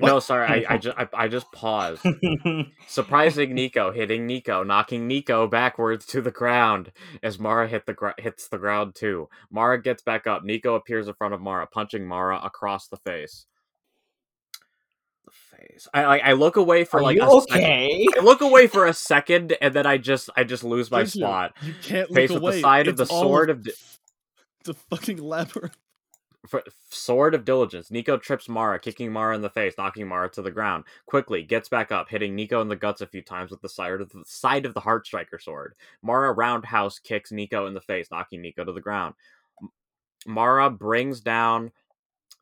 No, 0.01 0.19
sorry, 0.21 0.47
I, 0.67 0.75
I 0.75 0.79
just 0.79 0.97
I, 0.99 1.09
I 1.15 1.29
just 1.29 1.51
paused. 1.53 2.05
surprising 2.87 3.55
Nico, 3.55 3.91
hitting 3.93 4.27
Nico, 4.27 4.63
knocking 4.63 5.07
Nico 5.07 5.47
backwards 5.47 6.07
to 6.07 6.21
the 6.21 6.31
ground 6.31 6.93
as 7.23 7.39
Mara 7.39 7.69
hit 7.69 7.87
the 7.87 7.93
gr- 7.95 8.11
hits 8.19 8.49
the 8.49 8.59
ground 8.59 8.95
too. 8.95 9.29
Mara 9.51 9.81
gets 9.81 10.03
back 10.03 10.27
up. 10.27 10.45
Nico 10.45 10.75
appears 10.75 11.09
in 11.09 11.15
front 11.15 11.35
of 11.35 11.41
Mara, 11.41 11.67
punching 11.67 12.05
Mara 12.07 12.41
across 12.43 12.89
the 12.89 12.97
face. 12.97 13.47
The 15.25 15.31
face. 15.57 15.89
I 15.95 16.03
I, 16.05 16.17
I 16.19 16.33
look 16.33 16.57
away 16.57 16.85
for 16.85 16.99
Are 17.01 17.03
like 17.03 17.17
you 17.17 17.23
a 17.23 17.41
second. 17.43 17.59
okay? 17.65 18.07
I 18.19 18.21
look 18.23 18.41
away 18.41 18.67
for 18.67 18.87
a 18.87 18.93
second 18.95 19.57
and 19.61 19.73
then 19.75 19.87
I 19.87 19.99
just 19.99 20.31
I 20.37 20.45
just 20.45 20.65
lose 20.65 20.91
my 20.91 21.01
Gives 21.01 21.13
spot. 21.15 21.55
You 21.63 21.75
can't 21.83 22.09
Face 22.13 22.31
look 22.31 22.43
with 22.43 22.55
the 22.55 22.59
away. 22.59 22.63
side 22.63 22.89
of 22.89 22.97
the 22.97 23.07
sword 23.07 23.51
of 23.51 23.63
di- 23.63 23.71
It's 24.61 24.69
a 24.69 24.75
fucking 24.75 25.19
labyrinth. 25.19 25.77
F- 26.45 26.63
Sword 26.91 27.35
of 27.35 27.45
Diligence. 27.45 27.91
Nico 27.91 28.17
trips 28.17 28.49
Mara, 28.49 28.79
kicking 28.79 29.13
Mara 29.13 29.35
in 29.35 29.43
the 29.43 29.51
face, 29.51 29.75
knocking 29.79 30.09
Mara 30.09 30.29
to 30.31 30.43
the 30.43 30.51
ground. 30.51 30.85
Quickly 31.07 31.43
gets 31.43 31.69
back 31.69 31.93
up, 31.93 32.09
hitting 32.09 32.35
Nico 32.35 32.61
in 32.61 32.69
the 32.69 32.77
guts 32.77 33.01
a 33.01 33.07
few 33.07 33.23
times 33.23 33.51
with 33.51 33.61
the 33.61 33.69
side 33.69 33.93
of 34.01 34.11
the 34.11 34.23
side 34.27 34.67
of 34.67 34.75
the 34.75 34.81
Heart 34.81 35.07
Striker 35.07 35.39
sword. 35.39 35.75
Mara 36.03 36.33
roundhouse 36.33 36.99
kicks 36.99 37.33
Nico 37.33 37.67
in 37.67 37.75
the 37.75 37.81
face, 37.81 38.11
knocking 38.11 38.43
Nico 38.43 38.65
to 38.65 38.73
the 38.73 38.81
ground. 38.81 39.15
Mara 40.27 40.71
brings 40.71 41.21
down 41.21 41.73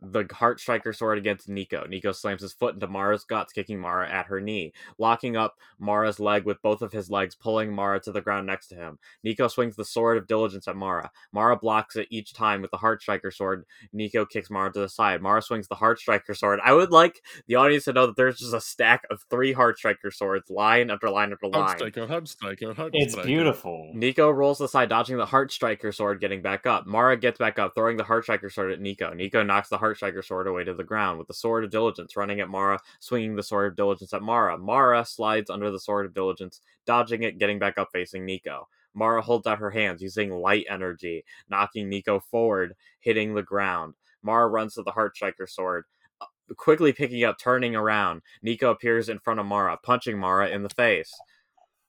the 0.03 0.27
Heart 0.33 0.61
Striker 0.61 0.93
sword 0.93 1.19
against 1.19 1.49
Nico. 1.49 1.85
Nico 1.87 2.13
slams 2.13 2.43
his 2.43 2.53
foot 2.53 2.75
into 2.75 2.87
Mara's 2.87 3.25
guts, 3.25 3.53
kicking 3.53 3.79
Mara 3.79 4.09
at 4.09 4.27
her 4.27 4.41
knee, 4.41 4.73
locking 4.99 5.37
up 5.37 5.57
Mara's 5.79 6.19
leg 6.19 6.45
with 6.45 6.63
both 6.63 6.83
of 6.83 6.93
his 6.93 7.11
legs, 7.11 7.35
pulling 7.35 7.73
Mara 7.73 8.01
to 8.01 8.13
the 8.13 8.21
ground 8.21 8.47
next 8.47 8.69
to 8.69 8.75
him. 8.75 8.99
Nico 9.23 9.49
swings 9.49 9.77
the 9.77 9.85
Sword 9.85 10.19
of 10.19 10.27
Diligence 10.27 10.67
at 10.69 10.77
Mara. 10.77 11.11
Mara 11.33 11.57
blocks 11.57 11.97
it 11.97 12.09
each 12.11 12.33
time 12.33 12.63
with 12.63 12.71
the 12.71 12.77
Heart 12.79 13.03
Striker 13.03 13.31
sword, 13.31 13.65
Nico 13.93 14.25
kicks 14.25 14.51
Mara 14.51 14.73
to 14.73 14.81
the 14.81 14.89
side. 14.89 15.23
Mara 15.23 15.43
swings 15.43 15.69
the 15.69 15.75
Heart 15.75 16.01
Striker 16.01 16.35
sword. 16.35 16.61
I 16.65 16.73
would 16.73 16.91
like 16.91 17.23
the 17.47 17.57
audience 17.57 17.85
to 17.85 17.93
know 17.93 18.07
that 18.07 18.17
there's 18.17 18.39
just 18.39 18.55
a 18.55 18.61
stack 18.61 19.07
of 19.11 19.23
three 19.31 19.53
Heart 19.53 19.79
Striker 19.79 20.11
swords, 20.11 20.51
line 20.51 20.91
after 20.91 21.11
line 21.11 21.33
after 21.33 21.47
Hard 21.53 21.55
line. 21.55 21.77
striker, 21.77 22.07
hard 22.07 22.29
striker, 22.29 22.75
hard 22.75 22.93
It's 22.95 23.17
beautiful. 23.17 23.91
Nico 23.95 24.31
rolls 24.31 24.59
to 24.59 24.65
the 24.65 24.69
side, 24.69 24.89
dodging 24.89 25.17
the 25.17 25.27
Heart 25.27 25.53
Striker 25.53 25.93
sword, 25.93 26.21
getting 26.21 26.43
back 26.43 26.67
up. 26.67 26.87
Mara 26.87 27.17
gets 27.17 27.39
back 27.39 27.59
up, 27.59 27.75
throwing 27.75 27.97
the 27.97 28.05
Heart 28.05 28.25
Striker 28.25 28.51
sword 28.51 28.73
at 28.73 28.81
Nico. 28.81 29.13
Nico 29.13 29.43
knocks 29.43 29.69
the 29.69 29.79
Heart 29.79 29.90
Striker 29.95 30.23
sword 30.23 30.47
away 30.47 30.65
to 30.65 30.75
the 30.75 30.85
ground, 30.85 31.19
with 31.19 31.29
the 31.29 31.35
Sword 31.35 31.65
of 31.65 31.71
Diligence 31.71 32.17
running 32.17 32.41
at 32.41 32.49
Mara, 32.49 32.79
swinging 33.01 33.37
the 33.37 33.43
Sword 33.43 33.73
of 33.73 33.77
Diligence 33.77 34.13
at 34.13 34.23
Mara. 34.23 34.57
Mara 34.59 35.05
slides 35.05 35.51
under 35.51 35.71
the 35.71 35.79
Sword 35.81 36.07
of 36.07 36.15
Diligence, 36.15 36.61
dodging 36.87 37.23
it, 37.23 37.39
getting 37.39 37.59
back 37.59 37.79
up, 37.79 37.89
facing 37.93 38.25
Nico. 38.25 38.69
Mara 38.95 39.23
holds 39.23 39.47
out 39.47 39.59
her 39.59 39.71
hands, 39.71 40.03
using 40.03 40.31
light 40.33 40.67
energy, 40.69 41.25
knocking 41.49 41.89
Nico 41.89 42.19
forward, 42.19 42.75
hitting 43.01 43.35
the 43.35 43.43
ground. 43.43 43.95
Mara 44.23 44.49
runs 44.49 44.75
to 44.75 44.83
the 44.83 44.91
Heart 44.91 45.15
Striker 45.17 45.47
sword, 45.47 45.85
uh, 46.21 46.27
quickly 46.57 46.93
picking 46.93 47.23
up, 47.25 47.39
turning 47.39 47.77
around. 47.77 48.23
Nico 48.43 48.71
appears 48.71 49.09
in 49.09 49.19
front 49.21 49.39
of 49.41 49.47
Mara, 49.47 49.77
punching 49.83 50.19
Mara 50.19 50.49
in 50.49 50.63
the 50.65 50.69
face. 50.71 51.13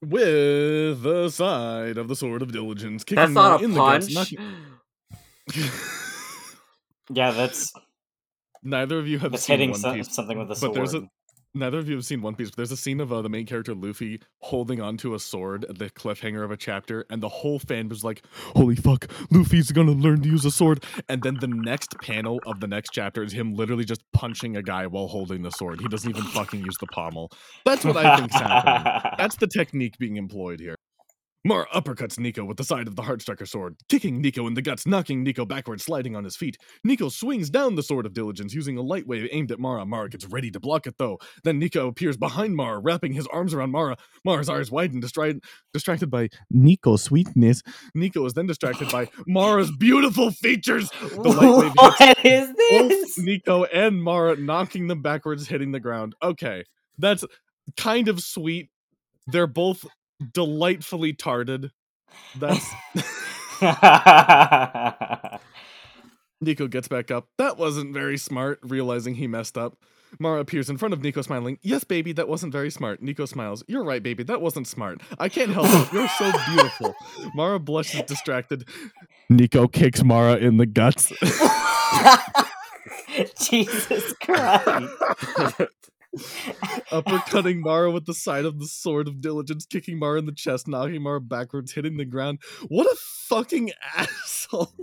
With 0.03 1.03
the 1.03 1.29
side 1.29 1.97
of 1.97 2.07
the 2.07 2.15
sword 2.15 2.41
of 2.41 2.51
diligence, 2.51 3.03
kicking 3.03 3.17
That's 3.17 3.31
Mara 3.31 3.49
not 3.51 3.61
a 3.61 3.65
in 3.65 3.73
punch. 3.75 4.05
the 4.07 4.13
guts, 4.13 4.31
knocking- 4.31 4.55
Yeah, 7.13 7.31
that's 7.31 7.73
Neither 8.63 8.99
of 8.99 9.07
you 9.07 9.19
have 9.19 9.37
seen 9.39 9.59
hitting 9.59 9.71
One 9.71 9.95
Piece, 9.95 10.13
something 10.13 10.37
with 10.37 10.47
a 10.47 10.49
but 10.49 10.59
sword. 10.59 10.75
there's 10.75 10.93
a 10.93 11.07
neither 11.53 11.79
of 11.79 11.89
you 11.89 11.95
have 11.95 12.05
seen 12.05 12.21
One 12.21 12.35
Piece. 12.35 12.49
But 12.49 12.57
there's 12.57 12.71
a 12.71 12.77
scene 12.77 12.99
of 12.99 13.11
uh, 13.11 13.21
the 13.21 13.29
main 13.29 13.45
character 13.45 13.73
Luffy 13.73 14.21
holding 14.39 14.81
onto 14.81 15.13
a 15.13 15.19
sword 15.19 15.65
at 15.65 15.77
the 15.79 15.89
cliffhanger 15.89 16.43
of 16.43 16.51
a 16.51 16.57
chapter, 16.57 17.05
and 17.09 17.21
the 17.21 17.29
whole 17.29 17.59
fan 17.59 17.89
was 17.89 18.03
like, 18.03 18.23
"Holy 18.55 18.75
fuck, 18.75 19.07
Luffy's 19.31 19.71
gonna 19.71 19.91
learn 19.91 20.21
to 20.21 20.29
use 20.29 20.45
a 20.45 20.51
sword!" 20.51 20.83
And 21.09 21.23
then 21.23 21.37
the 21.39 21.47
next 21.47 21.97
panel 22.01 22.39
of 22.45 22.59
the 22.59 22.67
next 22.67 22.91
chapter 22.91 23.23
is 23.23 23.33
him 23.33 23.53
literally 23.53 23.85
just 23.85 24.01
punching 24.13 24.55
a 24.55 24.63
guy 24.63 24.87
while 24.87 25.07
holding 25.07 25.41
the 25.41 25.51
sword. 25.51 25.81
He 25.81 25.87
doesn't 25.87 26.09
even 26.09 26.23
fucking 26.23 26.63
use 26.63 26.75
the 26.79 26.87
pommel. 26.87 27.31
That's 27.65 27.83
what 27.83 27.97
I 27.97 28.17
think's 28.17 28.35
happening. 28.35 29.11
That's 29.17 29.35
the 29.37 29.47
technique 29.47 29.97
being 29.97 30.17
employed 30.17 30.59
here. 30.59 30.75
Mara 31.43 31.65
uppercuts 31.73 32.19
Nico 32.19 32.45
with 32.45 32.57
the 32.57 32.63
side 32.63 32.87
of 32.87 32.95
the 32.95 33.01
Heartstriker 33.01 33.47
sword, 33.47 33.75
kicking 33.89 34.21
Nico 34.21 34.45
in 34.45 34.53
the 34.53 34.61
guts, 34.61 34.85
knocking 34.85 35.23
Nico 35.23 35.45
backward, 35.45 35.81
sliding 35.81 36.15
on 36.15 36.23
his 36.23 36.35
feet. 36.35 36.57
Nico 36.83 37.09
swings 37.09 37.49
down 37.49 37.75
the 37.75 37.81
sword 37.81 38.05
of 38.05 38.13
diligence 38.13 38.53
using 38.53 38.77
a 38.77 38.81
light 38.81 39.07
wave 39.07 39.27
aimed 39.31 39.51
at 39.51 39.59
Mara. 39.59 39.85
Mara 39.85 40.09
gets 40.09 40.25
ready 40.27 40.51
to 40.51 40.59
block 40.59 40.85
it 40.85 40.97
though. 40.99 41.17
Then 41.43 41.57
Nico 41.57 41.87
appears 41.87 42.15
behind 42.15 42.55
Mara, 42.55 42.79
wrapping 42.79 43.13
his 43.13 43.25
arms 43.27 43.53
around 43.53 43.71
Mara. 43.71 43.97
Mara's 44.23 44.49
eyes 44.49 44.69
widen, 44.69 44.99
distracted, 44.99 45.43
distracted 45.73 46.11
by 46.11 46.29
Nico's 46.51 47.03
sweetness. 47.03 47.63
Nico 47.95 48.23
is 48.25 48.33
then 48.33 48.45
distracted 48.45 48.91
by 48.91 49.09
Mara's 49.25 49.71
beautiful 49.71 50.31
features. 50.31 50.91
The 51.01 51.21
light 51.21 51.73
wave 51.75 52.17
hits 52.19 52.21
what 52.21 52.25
is 52.25 52.53
this? 52.55 53.17
Nico 53.19 53.63
and 53.65 54.01
Mara, 54.01 54.35
knocking 54.35 54.87
them 54.87 55.01
backwards, 55.01 55.47
hitting 55.47 55.71
the 55.71 55.79
ground. 55.79 56.15
Okay, 56.21 56.63
that's 56.97 57.25
kind 57.77 58.07
of 58.07 58.21
sweet. 58.21 58.69
They're 59.27 59.47
both 59.47 59.85
delightfully 60.33 61.13
tarded. 61.13 61.71
That's 62.37 62.69
Nico 66.41 66.67
gets 66.67 66.87
back 66.87 67.11
up. 67.11 67.27
That 67.37 67.57
wasn't 67.57 67.93
very 67.93 68.17
smart, 68.17 68.59
realizing 68.63 69.15
he 69.15 69.27
messed 69.27 69.57
up. 69.57 69.77
Mara 70.19 70.41
appears 70.41 70.69
in 70.69 70.77
front 70.77 70.93
of 70.93 71.01
Nico, 71.01 71.21
smiling. 71.21 71.57
Yes, 71.61 71.83
baby, 71.83 72.11
that 72.13 72.27
wasn't 72.27 72.51
very 72.51 72.69
smart. 72.69 73.01
Nico 73.01 73.25
smiles. 73.25 73.63
You're 73.67 73.83
right, 73.83 74.03
baby, 74.03 74.23
that 74.23 74.41
wasn't 74.41 74.67
smart. 74.67 75.01
I 75.19 75.29
can't 75.29 75.51
help 75.51 75.67
it. 75.69 75.93
You're 75.93 76.09
so 76.09 76.31
beautiful. 76.47 76.95
Mara 77.33 77.59
blushes, 77.59 78.03
distracted. 78.03 78.67
Nico 79.29 79.67
kicks 79.67 80.03
Mara 80.03 80.35
in 80.35 80.57
the 80.57 80.65
guts. 80.65 81.13
Jesus 83.39 84.13
Christ. 84.21 85.61
uppercutting 86.91 87.59
Mara 87.59 87.91
with 87.91 88.05
the 88.05 88.13
side 88.13 88.45
of 88.45 88.59
the 88.59 88.67
sword 88.67 89.07
of 89.07 89.21
diligence, 89.21 89.65
kicking 89.65 89.97
Mara 89.99 90.19
in 90.19 90.25
the 90.25 90.31
chest, 90.31 90.67
knocking 90.67 91.01
Mara 91.01 91.21
backwards, 91.21 91.71
hitting 91.71 91.97
the 91.97 92.05
ground. 92.05 92.39
What 92.67 92.85
a 92.87 92.95
fucking 92.97 93.71
asshole! 93.95 94.73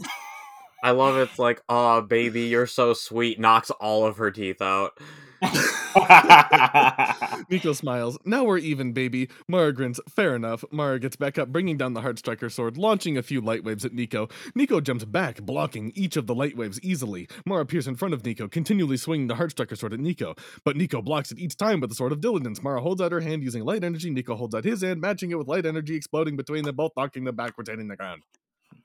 I 0.83 0.93
love 0.93 1.17
it's 1.17 1.39
like, 1.39 1.63
aw, 1.69 2.01
baby, 2.01 2.43
you're 2.43 2.67
so 2.67 2.95
sweet. 2.95 3.41
Knocks 3.41 3.71
all 3.71 4.07
of 4.07 4.19
her 4.19 4.31
teeth 4.31 4.63
out. 4.63 4.99
Nico 7.51 7.73
smiles. 7.73 8.19
Now 8.25 8.45
we're 8.45 8.59
even, 8.59 8.93
baby. 8.93 9.29
Mara 9.49 9.73
grins. 9.73 10.01
Fair 10.09 10.37
enough. 10.37 10.65
Mara 10.71 10.99
gets 10.99 11.17
back 11.17 11.39
up, 11.39 11.49
bringing 11.49 11.77
down 11.77 11.95
the 11.95 12.03
Heartstriker 12.03 12.51
sword, 12.51 12.77
launching 12.77 13.17
a 13.17 13.23
few 13.23 13.41
light 13.41 13.65
waves 13.65 13.85
at 13.85 13.93
Nico. 13.93 14.29
Nico 14.55 14.81
jumps 14.81 15.05
back, 15.05 15.41
blocking 15.43 15.93
each 15.95 16.17
of 16.17 16.27
the 16.27 16.35
light 16.35 16.57
waves 16.57 16.81
easily. 16.83 17.29
Mara 17.47 17.63
appears 17.63 17.89
in 17.89 17.97
front 17.97 18.15
of 18.15 18.25
Nico, 18.25 18.49
continually 18.49 18.97
swinging 18.97 19.27
the 19.27 19.35
Heartstriker 19.35 19.77
sword 19.77 19.93
at 19.95 20.01
Nico. 20.01 20.35
But 20.65 20.77
Nico 20.77 21.03
blocks 21.03 21.33
it 21.33 21.39
each 21.39 21.57
time 21.57 21.81
with 21.81 21.91
the 21.91 21.97
Sword 21.97 22.13
of 22.13 22.21
Diligence. 22.21 22.63
Mara 22.63 22.81
holds 22.81 23.01
out 23.01 23.13
her 23.13 23.21
hand 23.21 23.43
using 23.43 23.65
light 23.65 23.85
energy. 23.85 24.11
Nico 24.11 24.37
holds 24.37 24.55
out 24.55 24.65
his 24.65 24.83
hand, 24.83 25.01
matching 25.01 25.31
it 25.31 25.39
with 25.39 25.49
light 25.49 25.67
energy, 25.67 25.97
exploding 25.97 26.37
between 26.37 26.65
them, 26.65 26.77
both 26.77 26.93
knocking 26.97 27.25
them 27.25 27.37
backwards, 27.37 27.71
hitting 27.71 27.89
the 27.89 27.97
ground. 27.97 28.23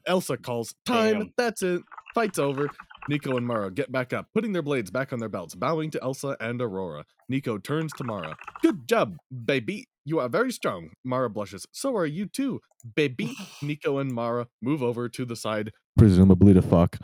Elsa 0.08 0.38
calls, 0.38 0.74
Time, 0.86 1.20
Damn. 1.20 1.34
that's 1.38 1.62
it. 1.62 1.82
Fight's 2.14 2.40
over. 2.40 2.70
Nico 3.10 3.36
and 3.38 3.46
Mara 3.46 3.70
get 3.70 3.92
back 3.92 4.14
up, 4.14 4.28
putting 4.34 4.54
their 4.54 4.62
blades 4.62 4.90
back 4.90 5.12
on 5.12 5.20
their 5.20 5.28
belts, 5.30 5.56
bowing 5.56 5.92
to 5.92 6.02
Elsa 6.02 6.38
and 6.40 6.62
Aurora. 6.62 7.04
Nico 7.28 7.58
turns 7.58 7.92
to 7.94 8.04
Mara. 8.04 8.36
Good 8.62 8.88
job, 8.88 9.18
baby. 9.46 9.86
You 10.06 10.20
are 10.20 10.30
very 10.30 10.52
strong. 10.52 10.90
Mara 11.04 11.30
blushes. 11.30 11.66
So 11.72 11.96
are 11.96 12.06
you 12.06 12.26
too, 12.28 12.62
baby. 12.96 13.36
Nico 13.62 13.98
and 13.98 14.12
Mara 14.14 14.48
move 14.62 14.82
over 14.84 15.10
to 15.10 15.26
the 15.26 15.36
side. 15.36 15.72
Presumably 15.98 16.54
to 16.54 16.62
fuck. 16.62 16.98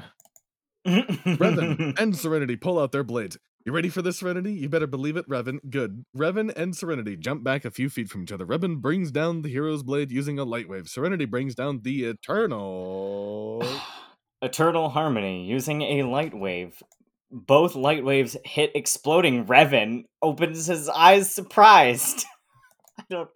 Revan 1.25 1.99
and 1.99 2.17
Serenity 2.17 2.55
pull 2.55 2.79
out 2.79 2.91
their 2.91 3.03
blades. 3.03 3.37
You 3.65 3.73
ready 3.73 3.89
for 3.89 4.01
this, 4.01 4.17
Serenity? 4.17 4.53
You 4.53 4.69
better 4.69 4.87
believe 4.87 5.17
it, 5.17 5.27
Revan. 5.29 5.59
Good. 5.69 6.05
Revan 6.17 6.51
and 6.55 6.75
Serenity 6.75 7.15
jump 7.15 7.43
back 7.43 7.65
a 7.65 7.71
few 7.71 7.89
feet 7.89 8.09
from 8.09 8.23
each 8.23 8.31
other. 8.31 8.45
Revan 8.45 8.81
brings 8.81 9.11
down 9.11 9.41
the 9.41 9.49
hero's 9.49 9.83
blade 9.83 10.11
using 10.11 10.39
a 10.39 10.45
light 10.45 10.67
wave. 10.67 10.87
Serenity 10.87 11.25
brings 11.25 11.55
down 11.55 11.81
the 11.83 12.05
Eternal. 12.05 13.63
Eternal 14.41 14.89
Harmony 14.89 15.45
using 15.45 15.81
a 15.81 16.03
light 16.03 16.33
wave. 16.33 16.81
Both 17.29 17.75
light 17.75 18.03
waves 18.03 18.35
hit 18.43 18.71
exploding. 18.73 19.45
Revan 19.45 20.05
opens 20.21 20.65
his 20.65 20.89
eyes 20.89 21.29
surprised. 21.29 22.25
I 22.97 23.03
don't 23.09 23.29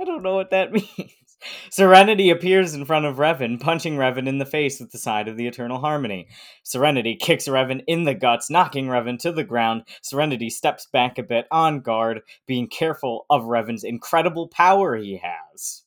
I 0.00 0.04
don't 0.04 0.22
know 0.22 0.34
what 0.34 0.50
that 0.50 0.72
means. 0.72 0.86
Serenity 1.70 2.30
appears 2.30 2.74
in 2.74 2.84
front 2.84 3.06
of 3.06 3.16
Revan, 3.16 3.60
punching 3.60 3.96
Revan 3.96 4.28
in 4.28 4.38
the 4.38 4.46
face 4.46 4.80
with 4.80 4.90
the 4.90 4.98
side 4.98 5.28
of 5.28 5.36
the 5.36 5.46
Eternal 5.46 5.80
Harmony. 5.80 6.28
Serenity 6.62 7.16
kicks 7.16 7.48
Revan 7.48 7.82
in 7.86 8.04
the 8.04 8.14
guts, 8.14 8.50
knocking 8.50 8.86
Revan 8.86 9.18
to 9.20 9.32
the 9.32 9.44
ground. 9.44 9.84
Serenity 10.02 10.50
steps 10.50 10.86
back 10.92 11.18
a 11.18 11.22
bit 11.22 11.46
on 11.50 11.80
guard, 11.80 12.20
being 12.46 12.68
careful 12.68 13.26
of 13.30 13.44
Revan's 13.44 13.84
incredible 13.84 14.48
power 14.48 14.96
he 14.96 15.18
has. 15.22 15.84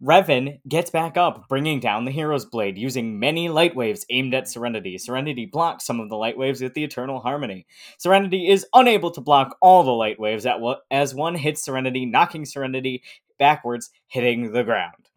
Revan 0.00 0.60
gets 0.68 0.90
back 0.90 1.16
up, 1.16 1.48
bringing 1.48 1.80
down 1.80 2.04
the 2.04 2.10
Hero's 2.10 2.44
Blade, 2.44 2.78
using 2.78 3.18
many 3.18 3.48
light 3.48 3.74
waves 3.74 4.06
aimed 4.10 4.34
at 4.34 4.48
Serenity. 4.48 4.96
Serenity 4.98 5.46
blocks 5.46 5.84
some 5.84 6.00
of 6.00 6.08
the 6.08 6.16
light 6.16 6.38
waves 6.38 6.60
with 6.60 6.74
the 6.74 6.84
Eternal 6.84 7.20
Harmony. 7.20 7.66
Serenity 7.98 8.48
is 8.48 8.66
unable 8.74 9.10
to 9.10 9.20
block 9.20 9.56
all 9.60 9.82
the 9.82 9.90
light 9.90 10.20
waves 10.20 10.46
at 10.46 10.60
as 10.90 11.14
one 11.14 11.34
hits 11.34 11.64
Serenity, 11.64 12.06
knocking 12.06 12.44
Serenity 12.44 13.02
backwards, 13.38 13.90
hitting 14.06 14.52
the 14.52 14.62
ground. 14.62 15.08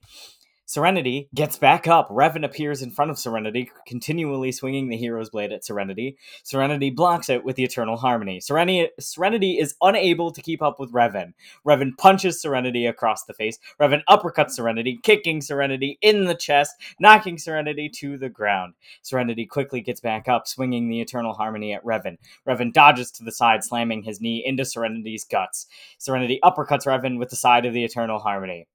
Serenity 0.68 1.30
gets 1.36 1.58
back 1.58 1.88
up. 1.88 2.10
Revan 2.10 2.44
appears 2.44 2.82
in 2.82 2.90
front 2.90 3.12
of 3.12 3.20
Serenity, 3.20 3.70
continually 3.86 4.52
swinging 4.52 4.90
the 4.90 4.98
hero's 4.98 5.30
blade 5.30 5.52
at 5.52 5.64
Serenity. 5.64 6.18
Serenity 6.44 6.90
blocks 6.90 7.30
it 7.30 7.46
with 7.46 7.56
the 7.56 7.64
Eternal 7.64 7.98
Harmony. 7.98 8.40
Serenity, 8.40 8.90
Serenity 9.00 9.60
is 9.60 9.76
unable 9.84 10.32
to 10.32 10.42
keep 10.42 10.64
up 10.64 10.80
with 10.80 10.92
Revan. 10.92 11.34
Revan 11.68 11.92
punches 12.00 12.42
Serenity 12.42 12.88
across 12.88 13.26
the 13.26 13.34
face. 13.36 13.60
Revan 13.80 14.02
uppercuts 14.10 14.52
Serenity, 14.52 15.00
kicking 15.04 15.40
Serenity 15.40 16.00
in 16.02 16.26
the 16.26 16.34
chest, 16.34 16.74
knocking 17.00 17.38
Serenity 17.38 17.88
to 17.90 18.18
the 18.18 18.30
ground. 18.30 18.74
Serenity 19.04 19.46
quickly 19.46 19.82
gets 19.82 20.02
back 20.02 20.28
up, 20.28 20.48
swinging 20.48 20.90
the 20.90 21.00
Eternal 21.00 21.34
Harmony 21.34 21.74
at 21.74 21.86
Revan. 21.86 22.18
Revan 22.48 22.74
dodges 22.74 23.12
to 23.12 23.24
the 23.24 23.32
side, 23.32 23.64
slamming 23.64 24.02
his 24.02 24.20
knee 24.20 24.44
into 24.44 24.66
Serenity's 24.66 25.26
guts. 25.26 25.68
Serenity 26.00 26.40
uppercuts 26.44 26.88
Revan 26.88 27.20
with 27.20 27.30
the 27.30 27.36
side 27.36 27.68
of 27.68 27.74
the 27.74 27.84
Eternal 27.84 28.18
Harmony. 28.18 28.68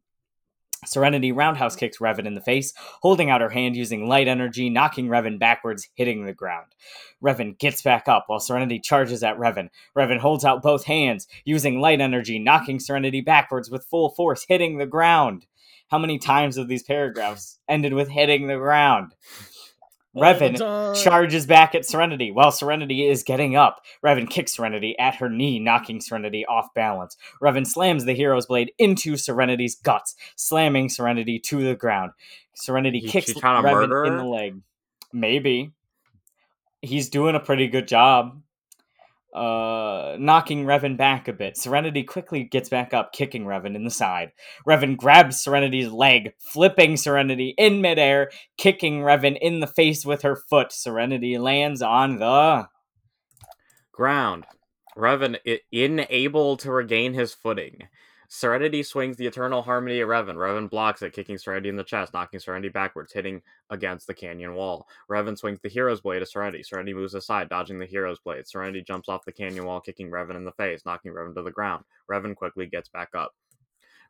Serenity 0.86 1.30
roundhouse 1.30 1.76
kicks 1.76 1.98
Revan 1.98 2.26
in 2.26 2.34
the 2.34 2.40
face, 2.40 2.72
holding 3.02 3.28
out 3.28 3.42
her 3.42 3.50
hand 3.50 3.76
using 3.76 4.08
light 4.08 4.28
energy, 4.28 4.70
knocking 4.70 5.08
Revan 5.08 5.38
backwards, 5.38 5.88
hitting 5.94 6.24
the 6.24 6.32
ground. 6.32 6.74
Revan 7.22 7.58
gets 7.58 7.82
back 7.82 8.08
up 8.08 8.24
while 8.26 8.40
Serenity 8.40 8.78
charges 8.78 9.22
at 9.22 9.36
Revan. 9.36 9.68
Revan 9.96 10.18
holds 10.18 10.44
out 10.44 10.62
both 10.62 10.84
hands, 10.84 11.28
using 11.44 11.80
light 11.80 12.00
energy, 12.00 12.38
knocking 12.38 12.80
Serenity 12.80 13.20
backwards 13.20 13.70
with 13.70 13.86
full 13.86 14.10
force, 14.10 14.46
hitting 14.48 14.78
the 14.78 14.86
ground. 14.86 15.46
How 15.90 15.98
many 15.98 16.18
times 16.18 16.56
have 16.56 16.68
these 16.68 16.84
paragraphs 16.84 17.58
ended 17.68 17.92
with 17.92 18.08
hitting 18.08 18.46
the 18.46 18.56
ground? 18.56 19.14
Revan 20.16 21.02
charges 21.02 21.46
back 21.46 21.74
at 21.74 21.84
Serenity 21.84 22.30
while 22.32 22.50
Serenity 22.50 23.06
is 23.06 23.22
getting 23.22 23.54
up. 23.54 23.80
Revan 24.04 24.28
kicks 24.28 24.54
Serenity 24.54 24.98
at 24.98 25.16
her 25.16 25.28
knee, 25.28 25.58
knocking 25.58 26.00
Serenity 26.00 26.44
off 26.46 26.74
balance. 26.74 27.16
Revan 27.40 27.66
slams 27.66 28.04
the 28.04 28.14
hero's 28.14 28.46
blade 28.46 28.72
into 28.78 29.16
Serenity's 29.16 29.76
guts, 29.76 30.16
slamming 30.36 30.88
Serenity 30.88 31.38
to 31.38 31.62
the 31.62 31.76
ground. 31.76 32.12
Serenity 32.54 32.98
He- 32.98 33.08
kicks 33.08 33.28
she's 33.28 33.36
Revan 33.40 33.62
murder 33.62 34.04
in 34.04 34.16
the 34.16 34.24
leg. 34.24 34.60
Maybe. 35.12 35.72
He's 36.82 37.08
doing 37.08 37.34
a 37.34 37.40
pretty 37.40 37.68
good 37.68 37.86
job. 37.86 38.40
Uh, 39.32 40.16
knocking 40.18 40.64
Revan 40.64 40.96
back 40.96 41.28
a 41.28 41.32
bit. 41.32 41.56
Serenity 41.56 42.02
quickly 42.02 42.42
gets 42.42 42.68
back 42.68 42.92
up, 42.92 43.12
kicking 43.12 43.44
Revan 43.44 43.76
in 43.76 43.84
the 43.84 43.90
side. 43.90 44.32
Revan 44.66 44.96
grabs 44.96 45.40
Serenity's 45.40 45.92
leg, 45.92 46.32
flipping 46.38 46.96
Serenity 46.96 47.54
in 47.56 47.80
midair, 47.80 48.30
kicking 48.56 49.02
Revan 49.02 49.38
in 49.40 49.60
the 49.60 49.68
face 49.68 50.04
with 50.04 50.22
her 50.22 50.34
foot. 50.34 50.72
Serenity 50.72 51.38
lands 51.38 51.80
on 51.80 52.18
the. 52.18 52.68
Ground. 53.92 54.46
Revan 54.96 55.36
unable 55.72 56.56
to 56.56 56.72
regain 56.72 57.14
his 57.14 57.32
footing. 57.32 57.88
Serenity 58.32 58.84
swings 58.84 59.16
the 59.16 59.26
Eternal 59.26 59.60
Harmony 59.60 60.00
at 60.00 60.06
Revan. 60.06 60.36
Revan 60.36 60.70
blocks 60.70 61.02
it, 61.02 61.12
kicking 61.12 61.36
Serenity 61.36 61.68
in 61.68 61.74
the 61.74 61.82
chest, 61.82 62.14
knocking 62.14 62.38
Serenity 62.38 62.68
backwards, 62.68 63.12
hitting 63.12 63.42
against 63.70 64.06
the 64.06 64.14
canyon 64.14 64.54
wall. 64.54 64.86
Revan 65.10 65.36
swings 65.36 65.58
the 65.60 65.68
Hero's 65.68 66.00
Blade 66.00 66.22
at 66.22 66.28
Serenity. 66.28 66.62
Serenity 66.62 66.94
moves 66.94 67.14
aside, 67.14 67.48
dodging 67.48 67.80
the 67.80 67.86
Hero's 67.86 68.20
Blade. 68.20 68.46
Serenity 68.46 68.82
jumps 68.82 69.08
off 69.08 69.24
the 69.24 69.32
canyon 69.32 69.66
wall, 69.66 69.80
kicking 69.80 70.12
Revan 70.12 70.36
in 70.36 70.44
the 70.44 70.52
face, 70.52 70.86
knocking 70.86 71.12
Revan 71.12 71.34
to 71.34 71.42
the 71.42 71.50
ground. 71.50 71.84
Revan 72.08 72.36
quickly 72.36 72.66
gets 72.66 72.88
back 72.88 73.08
up. 73.16 73.34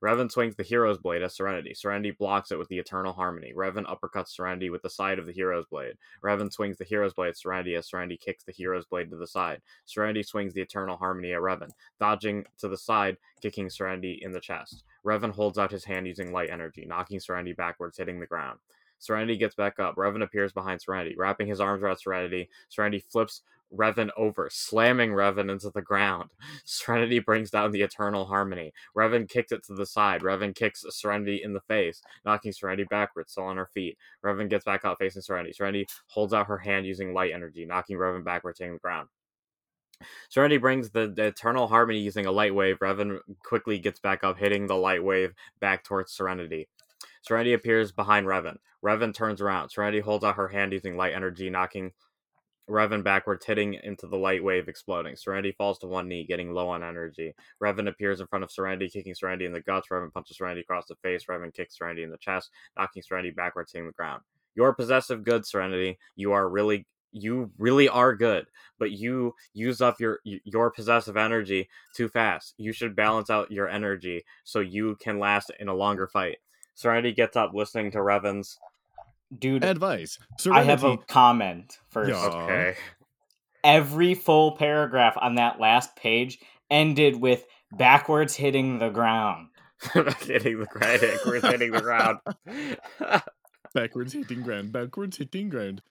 Revan 0.02 0.32
swings 0.32 0.56
the 0.56 0.62
Hero's 0.62 0.96
Blade 0.96 1.22
at 1.22 1.32
Serenity. 1.32 1.74
Serenity 1.74 2.10
blocks 2.10 2.50
it 2.50 2.58
with 2.58 2.68
the 2.68 2.78
Eternal 2.78 3.12
Harmony. 3.12 3.52
Revan 3.54 3.84
uppercuts 3.84 4.28
Serenity 4.28 4.70
with 4.70 4.80
the 4.82 4.88
side 4.88 5.18
of 5.18 5.26
the 5.26 5.32
Hero's 5.32 5.66
Blade. 5.66 5.96
Revan 6.22 6.50
swings 6.50 6.78
the 6.78 6.84
Hero's 6.84 7.12
Blade 7.12 7.28
at 7.28 7.36
Serenity 7.36 7.74
as 7.74 7.88
Serenity 7.88 8.16
kicks 8.16 8.42
the 8.42 8.52
Hero's 8.52 8.86
Blade 8.86 9.10
to 9.10 9.16
the 9.16 9.26
side. 9.26 9.60
Serenity 9.84 10.22
swings 10.22 10.54
the 10.54 10.62
Eternal 10.62 10.96
Harmony 10.96 11.34
at 11.34 11.40
Revan, 11.40 11.70
dodging 11.98 12.46
to 12.58 12.68
the 12.68 12.78
side, 12.78 13.18
kicking 13.42 13.68
Serenity 13.68 14.20
in 14.22 14.32
the 14.32 14.40
chest. 14.40 14.84
Revan 15.04 15.32
holds 15.32 15.58
out 15.58 15.70
his 15.70 15.84
hand 15.84 16.06
using 16.06 16.32
light 16.32 16.50
energy, 16.50 16.86
knocking 16.86 17.20
Serenity 17.20 17.52
backwards, 17.52 17.98
hitting 17.98 18.20
the 18.20 18.26
ground. 18.26 18.58
Serenity 19.00 19.36
gets 19.36 19.54
back 19.54 19.78
up. 19.80 19.96
Revan 19.96 20.22
appears 20.22 20.52
behind 20.52 20.80
Serenity, 20.80 21.16
wrapping 21.16 21.46
his 21.46 21.60
arms 21.60 21.82
around 21.82 21.96
Serenity. 21.96 22.48
Serenity 22.68 23.04
flips 23.06 23.42
Revan 23.74 24.10
over, 24.16 24.48
slamming 24.50 25.10
Revan 25.10 25.50
into 25.50 25.70
the 25.70 25.82
ground. 25.82 26.30
Serenity 26.64 27.18
brings 27.18 27.50
down 27.50 27.70
the 27.70 27.82
Eternal 27.82 28.26
Harmony. 28.26 28.72
Revan 28.96 29.28
kicks 29.28 29.52
it 29.52 29.64
to 29.64 29.74
the 29.74 29.86
side. 29.86 30.22
Revan 30.22 30.54
kicks 30.54 30.84
Serenity 30.90 31.42
in 31.42 31.52
the 31.52 31.60
face, 31.60 32.02
knocking 32.24 32.52
Serenity 32.52 32.84
backwards, 32.88 33.32
still 33.32 33.44
on 33.44 33.56
her 33.56 33.68
feet. 33.72 33.96
Revan 34.24 34.48
gets 34.50 34.64
back 34.64 34.84
up 34.84 34.98
facing 34.98 35.22
Serenity. 35.22 35.52
Serenity 35.52 35.86
holds 36.08 36.32
out 36.32 36.46
her 36.46 36.58
hand 36.58 36.86
using 36.86 37.14
light 37.14 37.32
energy, 37.32 37.64
knocking 37.64 37.96
Revan 37.96 38.24
backwards, 38.24 38.58
hitting 38.58 38.74
the 38.74 38.80
ground. 38.80 39.08
Serenity 40.30 40.56
brings 40.56 40.90
the, 40.90 41.12
the 41.14 41.26
Eternal 41.26 41.68
Harmony 41.68 41.98
using 42.00 42.26
a 42.26 42.32
light 42.32 42.54
wave. 42.54 42.78
Revan 42.78 43.18
quickly 43.44 43.78
gets 43.78 44.00
back 44.00 44.24
up, 44.24 44.38
hitting 44.38 44.66
the 44.66 44.76
light 44.76 45.04
wave 45.04 45.34
back 45.60 45.84
towards 45.84 46.12
Serenity. 46.12 46.68
Serenity 47.22 47.52
appears 47.52 47.92
behind 47.92 48.26
Revan. 48.26 48.56
Revan 48.84 49.14
turns 49.14 49.40
around. 49.40 49.68
Serenity 49.68 50.00
holds 50.00 50.24
out 50.24 50.36
her 50.36 50.48
hand 50.48 50.72
using 50.72 50.96
light 50.96 51.12
energy, 51.14 51.50
knocking 51.50 51.92
Revan 52.68 53.02
backwards, 53.02 53.44
hitting 53.46 53.74
into 53.74 54.06
the 54.06 54.16
light 54.16 54.44
wave, 54.44 54.68
exploding. 54.68 55.16
Serenity 55.16 55.52
falls 55.52 55.78
to 55.78 55.86
one 55.86 56.08
knee, 56.08 56.24
getting 56.24 56.52
low 56.52 56.68
on 56.68 56.84
energy. 56.84 57.34
Revan 57.62 57.88
appears 57.88 58.20
in 58.20 58.26
front 58.26 58.44
of 58.44 58.50
Serenity, 58.50 58.88
kicking 58.88 59.14
Serenity 59.14 59.44
in 59.44 59.52
the 59.52 59.60
guts. 59.60 59.88
Revan 59.90 60.12
punches 60.12 60.36
Serenity 60.36 60.60
across 60.60 60.86
the 60.86 60.94
face. 60.96 61.24
Revan 61.28 61.54
kicks 61.54 61.76
Serenity 61.76 62.02
in 62.04 62.10
the 62.10 62.18
chest, 62.18 62.50
knocking 62.76 63.02
Serenity 63.02 63.30
backwards, 63.30 63.72
hitting 63.72 63.86
the 63.86 63.92
ground. 63.92 64.22
You're 64.54 64.74
possessive 64.74 65.24
good, 65.24 65.46
Serenity. 65.46 65.98
You 66.16 66.32
are 66.32 66.48
really 66.48 66.86
you 67.12 67.50
really 67.58 67.88
are 67.88 68.14
good, 68.14 68.46
but 68.78 68.92
you 68.92 69.34
use 69.52 69.80
up 69.80 70.00
your 70.00 70.20
your 70.24 70.70
possessive 70.70 71.16
energy 71.16 71.68
too 71.96 72.08
fast. 72.08 72.54
You 72.56 72.72
should 72.72 72.94
balance 72.94 73.30
out 73.30 73.50
your 73.50 73.68
energy 73.68 74.24
so 74.44 74.60
you 74.60 74.96
can 75.00 75.18
last 75.18 75.50
in 75.58 75.68
a 75.68 75.74
longer 75.74 76.06
fight. 76.06 76.38
Serenity 76.74 77.12
gets 77.12 77.36
up, 77.36 77.52
listening 77.52 77.90
to 77.92 77.98
Revan's. 77.98 78.58
Dude, 79.36 79.64
Advice. 79.64 80.18
I 80.50 80.62
have 80.62 80.84
a 80.84 80.96
comment 80.96 81.78
first. 81.90 82.10
Yeah. 82.10 82.26
Okay. 82.26 82.74
Every 83.62 84.14
full 84.14 84.56
paragraph 84.56 85.16
on 85.20 85.36
that 85.36 85.60
last 85.60 85.94
page 85.94 86.38
ended 86.70 87.20
with 87.20 87.44
backwards 87.72 88.34
hitting 88.34 88.78
the 88.78 88.88
ground. 88.90 89.48
hitting 90.20 90.60
the 90.60 90.66
ground. 90.66 91.00
Backwards 91.00 91.46
hitting 91.46 91.70
the 91.70 91.80
ground. 91.80 92.18
Backwards 93.74 94.12
hitting 94.12 94.42
ground. 94.42 94.72
Backwards 94.72 95.16
hitting 95.16 95.48
ground. 95.48 95.82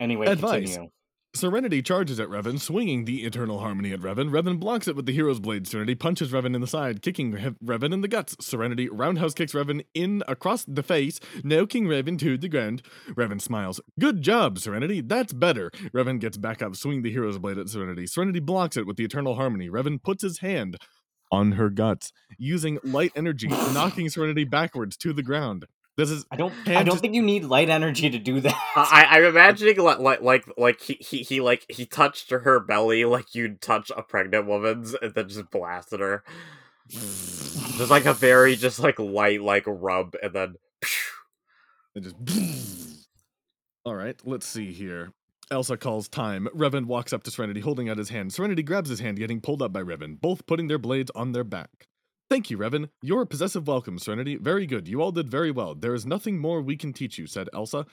Anyway, 0.00 0.26
Advice. 0.26 0.70
continue. 0.70 0.90
Serenity 1.34 1.80
charges 1.80 2.20
at 2.20 2.28
Revan, 2.28 2.60
swinging 2.60 3.06
the 3.06 3.24
Eternal 3.24 3.60
Harmony 3.60 3.90
at 3.92 4.00
Revan. 4.00 4.28
Revan 4.30 4.60
blocks 4.60 4.86
it 4.86 4.94
with 4.94 5.06
the 5.06 5.14
Hero's 5.14 5.40
Blade. 5.40 5.66
Serenity 5.66 5.94
punches 5.94 6.30
Revan 6.30 6.54
in 6.54 6.60
the 6.60 6.66
side, 6.66 7.00
kicking 7.00 7.34
He- 7.38 7.48
Revan 7.64 7.94
in 7.94 8.02
the 8.02 8.08
guts. 8.08 8.36
Serenity 8.38 8.90
roundhouse 8.90 9.32
kicks 9.32 9.54
Revan 9.54 9.82
in 9.94 10.22
across 10.28 10.64
the 10.66 10.82
face, 10.82 11.20
knocking 11.42 11.86
Revan 11.86 12.18
to 12.18 12.36
the 12.36 12.48
ground. 12.50 12.82
Revan 13.08 13.40
smiles. 13.40 13.80
Good 13.98 14.20
job, 14.20 14.58
Serenity. 14.58 15.00
That's 15.00 15.32
better. 15.32 15.70
Revan 15.94 16.20
gets 16.20 16.36
back 16.36 16.60
up, 16.60 16.76
swinging 16.76 17.00
the 17.02 17.10
Hero's 17.12 17.38
Blade 17.38 17.56
at 17.56 17.70
Serenity. 17.70 18.06
Serenity 18.06 18.40
blocks 18.40 18.76
it 18.76 18.86
with 18.86 18.98
the 18.98 19.04
Eternal 19.04 19.36
Harmony. 19.36 19.70
Revan 19.70 20.02
puts 20.02 20.22
his 20.22 20.40
hand 20.40 20.76
on 21.30 21.52
her 21.52 21.70
guts, 21.70 22.12
using 22.36 22.78
light 22.84 23.12
energy, 23.16 23.48
knocking 23.48 24.10
Serenity 24.10 24.44
backwards 24.44 24.98
to 24.98 25.14
the 25.14 25.22
ground. 25.22 25.64
This 25.96 26.10
is 26.10 26.24
I 26.30 26.36
don't. 26.36 26.54
I 26.66 26.74
don't 26.82 26.86
just- 26.86 27.00
think 27.00 27.14
you 27.14 27.22
need 27.22 27.44
light 27.44 27.68
energy 27.68 28.08
to 28.08 28.18
do 28.18 28.40
that. 28.40 28.54
I, 28.76 29.06
I'm 29.10 29.24
imagining 29.24 29.76
like 29.78 29.98
like 29.98 30.20
like 30.22 30.44
like 30.56 30.80
he, 30.80 30.94
he 30.94 31.18
he 31.18 31.40
like 31.40 31.66
he 31.68 31.84
touched 31.84 32.30
her 32.30 32.60
belly 32.60 33.04
like 33.04 33.34
you'd 33.34 33.60
touch 33.60 33.90
a 33.94 34.02
pregnant 34.02 34.46
woman's 34.46 34.94
and 34.94 35.12
then 35.14 35.28
just 35.28 35.50
blasted 35.50 36.00
her. 36.00 36.24
Just 36.88 37.90
like 37.90 38.06
a 38.06 38.14
very 38.14 38.56
just 38.56 38.78
like 38.78 38.98
light 38.98 39.42
like 39.42 39.64
rub 39.66 40.14
and 40.22 40.32
then. 40.32 40.54
and 41.94 42.04
just. 42.04 42.16
All 43.84 43.94
right, 43.96 44.18
let's 44.24 44.46
see 44.46 44.72
here. 44.72 45.12
Elsa 45.50 45.76
calls 45.76 46.08
time. 46.08 46.48
Revan 46.54 46.86
walks 46.86 47.12
up 47.12 47.24
to 47.24 47.30
Serenity, 47.30 47.60
holding 47.60 47.88
out 47.90 47.98
his 47.98 48.08
hand. 48.08 48.32
Serenity 48.32 48.62
grabs 48.62 48.88
his 48.88 49.00
hand, 49.00 49.18
getting 49.18 49.40
pulled 49.40 49.60
up 49.60 49.72
by 49.72 49.82
Revan, 49.82 50.18
both 50.20 50.46
putting 50.46 50.68
their 50.68 50.78
blades 50.78 51.10
on 51.14 51.32
their 51.32 51.44
back. 51.44 51.88
Thank 52.32 52.48
you, 52.48 52.56
Revan. 52.56 52.88
Your 53.02 53.26
possessive 53.26 53.66
welcome, 53.66 53.98
Serenity. 53.98 54.36
Very 54.36 54.64
good. 54.64 54.88
You 54.88 55.02
all 55.02 55.12
did 55.12 55.30
very 55.30 55.50
well. 55.50 55.74
There 55.74 55.92
is 55.92 56.06
nothing 56.06 56.38
more 56.38 56.62
we 56.62 56.78
can 56.78 56.94
teach 56.94 57.18
you, 57.18 57.26
said 57.26 57.50
Elsa. 57.52 57.84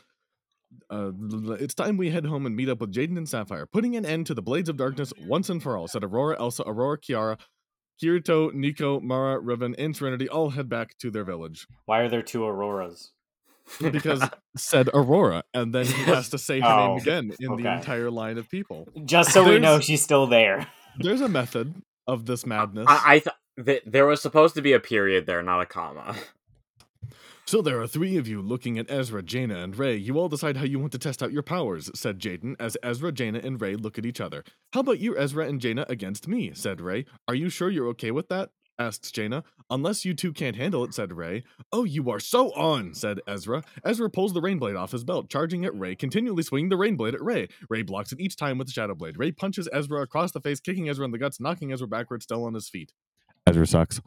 Uh, 0.89 1.11
it's 1.59 1.73
time 1.73 1.97
we 1.97 2.09
head 2.09 2.25
home 2.25 2.45
and 2.45 2.55
meet 2.55 2.69
up 2.69 2.79
with 2.79 2.93
Jaden 2.93 3.17
and 3.17 3.27
Sapphire, 3.27 3.65
putting 3.65 3.97
an 3.97 4.05
end 4.05 4.27
to 4.27 4.33
the 4.33 4.41
Blades 4.41 4.69
of 4.69 4.77
Darkness 4.77 5.11
once 5.27 5.49
and 5.49 5.61
for 5.61 5.75
all, 5.75 5.89
said 5.89 6.05
Aurora, 6.05 6.39
Elsa, 6.39 6.63
Aurora, 6.65 6.97
Kiara, 6.97 7.37
Kirito, 8.01 8.53
Nico, 8.53 9.01
Mara, 9.01 9.41
Revan, 9.41 9.75
and 9.77 9.93
Serenity 9.93 10.29
all 10.29 10.51
head 10.51 10.69
back 10.69 10.97
to 10.99 11.11
their 11.11 11.25
village. 11.25 11.67
Why 11.83 11.99
are 11.99 12.07
there 12.07 12.21
two 12.21 12.45
auroras? 12.45 13.11
Because 13.91 14.23
said 14.55 14.89
Aurora, 14.93 15.43
and 15.53 15.75
then 15.75 15.85
he 15.85 16.03
has 16.03 16.29
to 16.29 16.37
say 16.37 16.61
her 16.61 16.65
Oh, 16.69 16.87
name 16.87 16.97
again 16.97 17.31
in 17.41 17.57
the 17.57 17.69
entire 17.69 18.09
line 18.09 18.37
of 18.37 18.49
people. 18.49 18.87
Just 19.03 19.33
so 19.33 19.43
we 19.43 19.59
know 19.59 19.81
she's 19.81 20.01
still 20.01 20.27
there. 20.27 20.65
There's 20.97 21.19
a 21.19 21.27
method 21.27 21.75
of 22.07 22.25
this 22.25 22.45
madness. 22.45 22.85
I, 22.87 23.01
I 23.05 23.19
th- 23.19 23.35
th- 23.65 23.83
there 23.85 24.05
was 24.05 24.21
supposed 24.21 24.55
to 24.55 24.61
be 24.61 24.73
a 24.73 24.79
period 24.79 25.25
there, 25.25 25.43
not 25.43 25.61
a 25.61 25.65
comma. 25.65 26.15
So 27.49 27.63
there 27.63 27.81
are 27.81 27.87
three 27.87 28.15
of 28.17 28.27
you 28.27 28.43
looking 28.43 28.77
at 28.77 28.91
Ezra, 28.91 29.23
Jaina, 29.23 29.57
and 29.63 29.75
Ray. 29.75 29.95
You 29.95 30.19
all 30.19 30.29
decide 30.29 30.57
how 30.57 30.65
you 30.65 30.77
want 30.77 30.91
to 30.91 30.99
test 30.99 31.23
out 31.23 31.31
your 31.31 31.41
powers, 31.41 31.89
said 31.95 32.19
Jaden, 32.19 32.55
as 32.59 32.77
Ezra, 32.83 33.11
Jaina, 33.11 33.39
and 33.39 33.59
Ray 33.59 33.75
look 33.75 33.97
at 33.97 34.05
each 34.05 34.21
other. 34.21 34.43
How 34.73 34.81
about 34.81 34.99
you, 34.99 35.17
Ezra 35.17 35.47
and 35.47 35.59
Jaina, 35.59 35.83
against 35.89 36.27
me? 36.27 36.51
said 36.53 36.79
Ray. 36.79 37.05
Are 37.27 37.33
you 37.33 37.49
sure 37.49 37.71
you're 37.71 37.87
okay 37.87 38.11
with 38.11 38.29
that? 38.29 38.51
asked 38.77 39.15
Jaina. 39.15 39.43
Unless 39.71 40.05
you 40.05 40.13
two 40.13 40.31
can't 40.31 40.57
handle 40.57 40.83
it, 40.83 40.93
said 40.93 41.13
Ray. 41.13 41.43
Oh, 41.71 41.85
you 41.85 42.11
are 42.11 42.19
so 42.19 42.51
on, 42.51 42.93
said 42.93 43.19
Ezra. 43.27 43.63
Ezra 43.83 44.11
pulls 44.11 44.33
the 44.33 44.41
rain 44.41 44.59
blade 44.59 44.75
off 44.75 44.91
his 44.91 45.03
belt, 45.03 45.27
charging 45.27 45.65
at 45.65 45.75
Ray, 45.75 45.95
continually 45.95 46.43
swinging 46.43 46.69
the 46.69 46.77
rain 46.77 46.95
blade 46.95 47.15
at 47.15 47.23
Ray. 47.23 47.47
Ray 47.67 47.81
blocks 47.81 48.11
it 48.11 48.19
each 48.19 48.35
time 48.37 48.59
with 48.59 48.67
the 48.67 48.73
shadow 48.73 48.93
blade. 48.93 49.17
Ray 49.17 49.31
punches 49.31 49.67
Ezra 49.73 50.01
across 50.01 50.31
the 50.31 50.41
face, 50.41 50.59
kicking 50.59 50.87
Ezra 50.87 51.03
in 51.03 51.11
the 51.11 51.17
guts, 51.17 51.39
knocking 51.39 51.73
Ezra 51.73 51.87
backwards, 51.87 52.25
still 52.25 52.45
on 52.45 52.53
his 52.53 52.69
feet. 52.69 52.93
Ezra 53.47 53.67
sucks. 53.67 54.01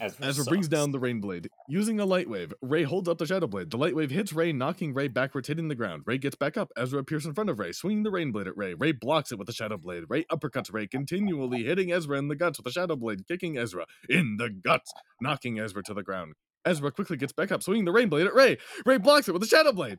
Ezra, 0.00 0.26
Ezra 0.26 0.44
brings 0.44 0.68
down 0.68 0.92
the 0.92 0.98
rain 0.98 1.20
blade. 1.20 1.48
Using 1.68 1.98
a 1.98 2.06
light 2.06 2.28
wave, 2.28 2.52
Ray 2.62 2.84
holds 2.84 3.08
up 3.08 3.18
the 3.18 3.26
shadow 3.26 3.46
blade. 3.46 3.70
The 3.70 3.76
light 3.76 3.96
wave 3.96 4.10
hits 4.10 4.32
Ray, 4.32 4.52
knocking 4.52 4.94
Ray 4.94 5.08
backwards, 5.08 5.48
hitting 5.48 5.68
the 5.68 5.74
ground. 5.74 6.04
Ray 6.06 6.18
gets 6.18 6.36
back 6.36 6.56
up. 6.56 6.70
Ezra 6.76 7.00
appears 7.00 7.26
in 7.26 7.34
front 7.34 7.50
of 7.50 7.58
Ray, 7.58 7.72
swinging 7.72 8.04
the 8.04 8.10
rain 8.10 8.30
blade 8.30 8.46
at 8.46 8.56
Ray. 8.56 8.74
Ray 8.74 8.92
blocks 8.92 9.32
it 9.32 9.38
with 9.38 9.46
the 9.46 9.52
shadow 9.52 9.76
blade. 9.76 10.04
Ray 10.08 10.24
uppercuts 10.24 10.72
Ray, 10.72 10.86
continually 10.86 11.64
hitting 11.64 11.92
Ezra 11.92 12.18
in 12.18 12.28
the 12.28 12.36
guts 12.36 12.58
with 12.58 12.64
the 12.64 12.70
shadow 12.70 12.96
blade, 12.96 13.26
kicking 13.26 13.58
Ezra 13.58 13.86
in 14.08 14.36
the 14.38 14.50
guts, 14.50 14.92
knocking 15.20 15.58
Ezra 15.58 15.82
to 15.84 15.94
the 15.94 16.02
ground. 16.02 16.34
Ezra 16.64 16.92
quickly 16.92 17.16
gets 17.16 17.32
back 17.32 17.50
up, 17.50 17.62
swinging 17.62 17.84
the 17.84 17.92
rain 17.92 18.08
blade 18.08 18.26
at 18.26 18.34
Ray. 18.34 18.58
Ray 18.86 18.98
blocks 18.98 19.28
it 19.28 19.32
with 19.32 19.42
the 19.42 19.48
shadow 19.48 19.72
blade. 19.72 19.98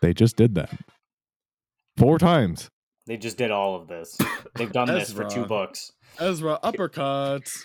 They 0.00 0.14
just 0.14 0.36
did 0.36 0.54
that. 0.54 0.70
Four 1.96 2.18
times. 2.18 2.70
They 3.06 3.16
just 3.16 3.36
did 3.36 3.50
all 3.50 3.76
of 3.76 3.88
this. 3.88 4.18
They've 4.54 4.72
done 4.72 4.88
this 4.88 5.12
for 5.12 5.24
two 5.24 5.44
books. 5.44 5.92
Ezra 6.18 6.58
uppercuts. 6.62 7.64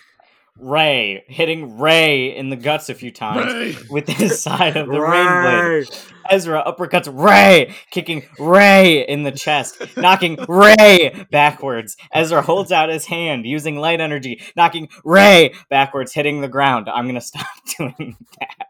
Ray 0.62 1.23
hitting 1.28 1.80
Ray 1.80 2.36
in 2.36 2.49
the 2.49 2.58
guts 2.58 2.89
a 2.89 2.93
few 2.93 3.12
times 3.12 3.54
Ray. 3.54 3.78
with 3.89 4.10
his 4.10 4.41
side 4.41 4.75
of 4.75 4.88
the 4.88 4.99
rain 4.99 5.86
blade. 5.86 5.99
Ezra 6.30 6.62
uppercuts 6.65 7.10
Ray, 7.12 7.73
kicking 7.91 8.25
Ray 8.38 9.08
in 9.08 9.23
the 9.23 9.32
chest, 9.32 9.82
knocking 9.95 10.38
Ray 10.47 11.25
backwards. 11.32 11.95
Ezra 12.13 12.41
holds 12.41 12.73
out 12.73 12.89
his 12.89 13.06
hand 13.06 13.45
using 13.45 13.78
light 13.78 14.02
energy, 14.02 14.41
knocking 14.56 14.89
Ray 15.06 15.54
backwards, 15.69 16.13
hitting 16.13 16.41
the 16.41 16.49
ground. 16.49 16.89
I'm 16.89 17.08
gonna 17.08 17.21
stop 17.21 17.47
doing 17.78 18.17
that. 18.39 18.67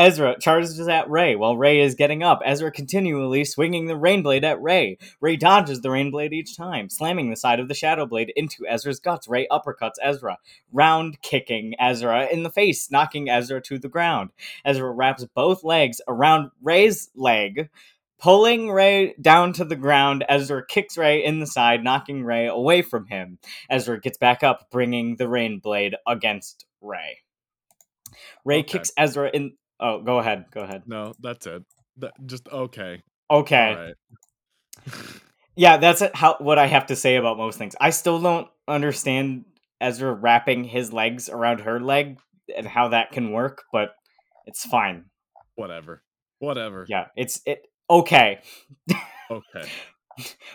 Ezra 0.00 0.36
charges 0.40 0.80
at 0.88 1.10
Ray 1.10 1.36
while 1.36 1.56
Ray 1.58 1.80
is 1.80 1.94
getting 1.94 2.24
up. 2.24 2.40
Ezra 2.44 2.72
continually 2.72 3.44
swinging 3.44 3.86
the 3.86 3.96
rain 3.96 4.22
blade 4.22 4.44
at 4.44 4.62
Ray. 4.62 4.98
Ray 5.20 5.36
dodges 5.36 5.82
the 5.82 5.92
rain 5.92 6.10
blade 6.10 6.34
each 6.34 6.56
time, 6.56 6.90
slamming 6.90 7.30
the 7.30 7.36
side 7.36 7.60
of 7.60 7.68
the 7.68 7.74
shadow 7.74 8.06
blade 8.06 8.32
into 8.36 8.66
Ezra's 8.68 9.00
guts. 9.00 9.28
Ray 9.28 9.48
uppercuts 9.52 9.96
Ezra, 10.02 10.38
round 10.72 11.22
kicking 11.22 11.76
Ezra 11.80 12.28
in 12.32 12.44
the 12.44 12.50
face, 12.50 12.90
knocking 12.90 13.30
Ezra 13.30 13.62
to 13.62 13.78
the 13.78 13.88
ground. 13.90 14.30
Ezra 14.64 14.90
wraps 14.90 15.26
both 15.36 15.64
legs 15.64 16.02
around 16.08 16.50
Ray's 16.62 17.10
leg, 17.16 17.70
pulling 18.20 18.72
Ray 18.72 19.14
down 19.22 19.54
to 19.54 19.64
the 19.66 19.76
ground. 19.76 20.24
Ezra 20.28 20.66
kicks 20.66 20.98
Ray 20.98 21.24
in 21.24 21.40
the 21.40 21.46
side, 21.48 21.84
knocking 21.84 22.24
Ray 22.24 22.48
away 22.48 22.82
from 22.82 23.06
him. 23.06 23.38
Ezra 23.70 24.00
gets 24.00 24.18
back 24.18 24.42
up, 24.42 24.70
bringing 24.72 25.18
the 25.18 25.28
rain 25.28 25.60
blade 25.60 25.96
against 26.08 26.66
Ray. 26.82 27.18
Ray 28.44 28.60
Okay. 28.60 28.64
kicks 28.64 28.92
Ezra 28.98 29.30
in. 29.32 29.54
Oh, 29.80 30.02
go 30.02 30.18
ahead. 30.18 30.44
Go 30.52 30.60
ahead. 30.60 30.82
No, 30.86 31.14
that's 31.20 31.46
it. 31.46 31.62
That, 31.96 32.12
just 32.26 32.48
okay. 32.48 33.02
Okay. 33.30 33.74
Right. 33.74 33.94
Yeah, 35.56 35.76
that's 35.76 36.02
how 36.14 36.36
what 36.38 36.58
I 36.58 36.68
have 36.68 36.86
to 36.86 36.96
say 36.96 37.16
about 37.16 37.36
most 37.36 37.58
things. 37.58 37.74
I 37.78 37.90
still 37.90 38.18
don't 38.18 38.48
understand 38.66 39.44
Ezra 39.78 40.10
wrapping 40.14 40.64
his 40.64 40.90
legs 40.90 41.28
around 41.28 41.60
her 41.62 41.78
leg 41.80 42.18
and 42.56 42.66
how 42.66 42.88
that 42.88 43.12
can 43.12 43.32
work, 43.32 43.64
but 43.70 43.90
it's 44.46 44.64
fine. 44.64 45.06
Whatever. 45.56 46.02
Whatever. 46.38 46.86
Yeah, 46.88 47.06
it's 47.16 47.42
it 47.44 47.66
okay. 47.90 48.40
Okay. 49.30 49.68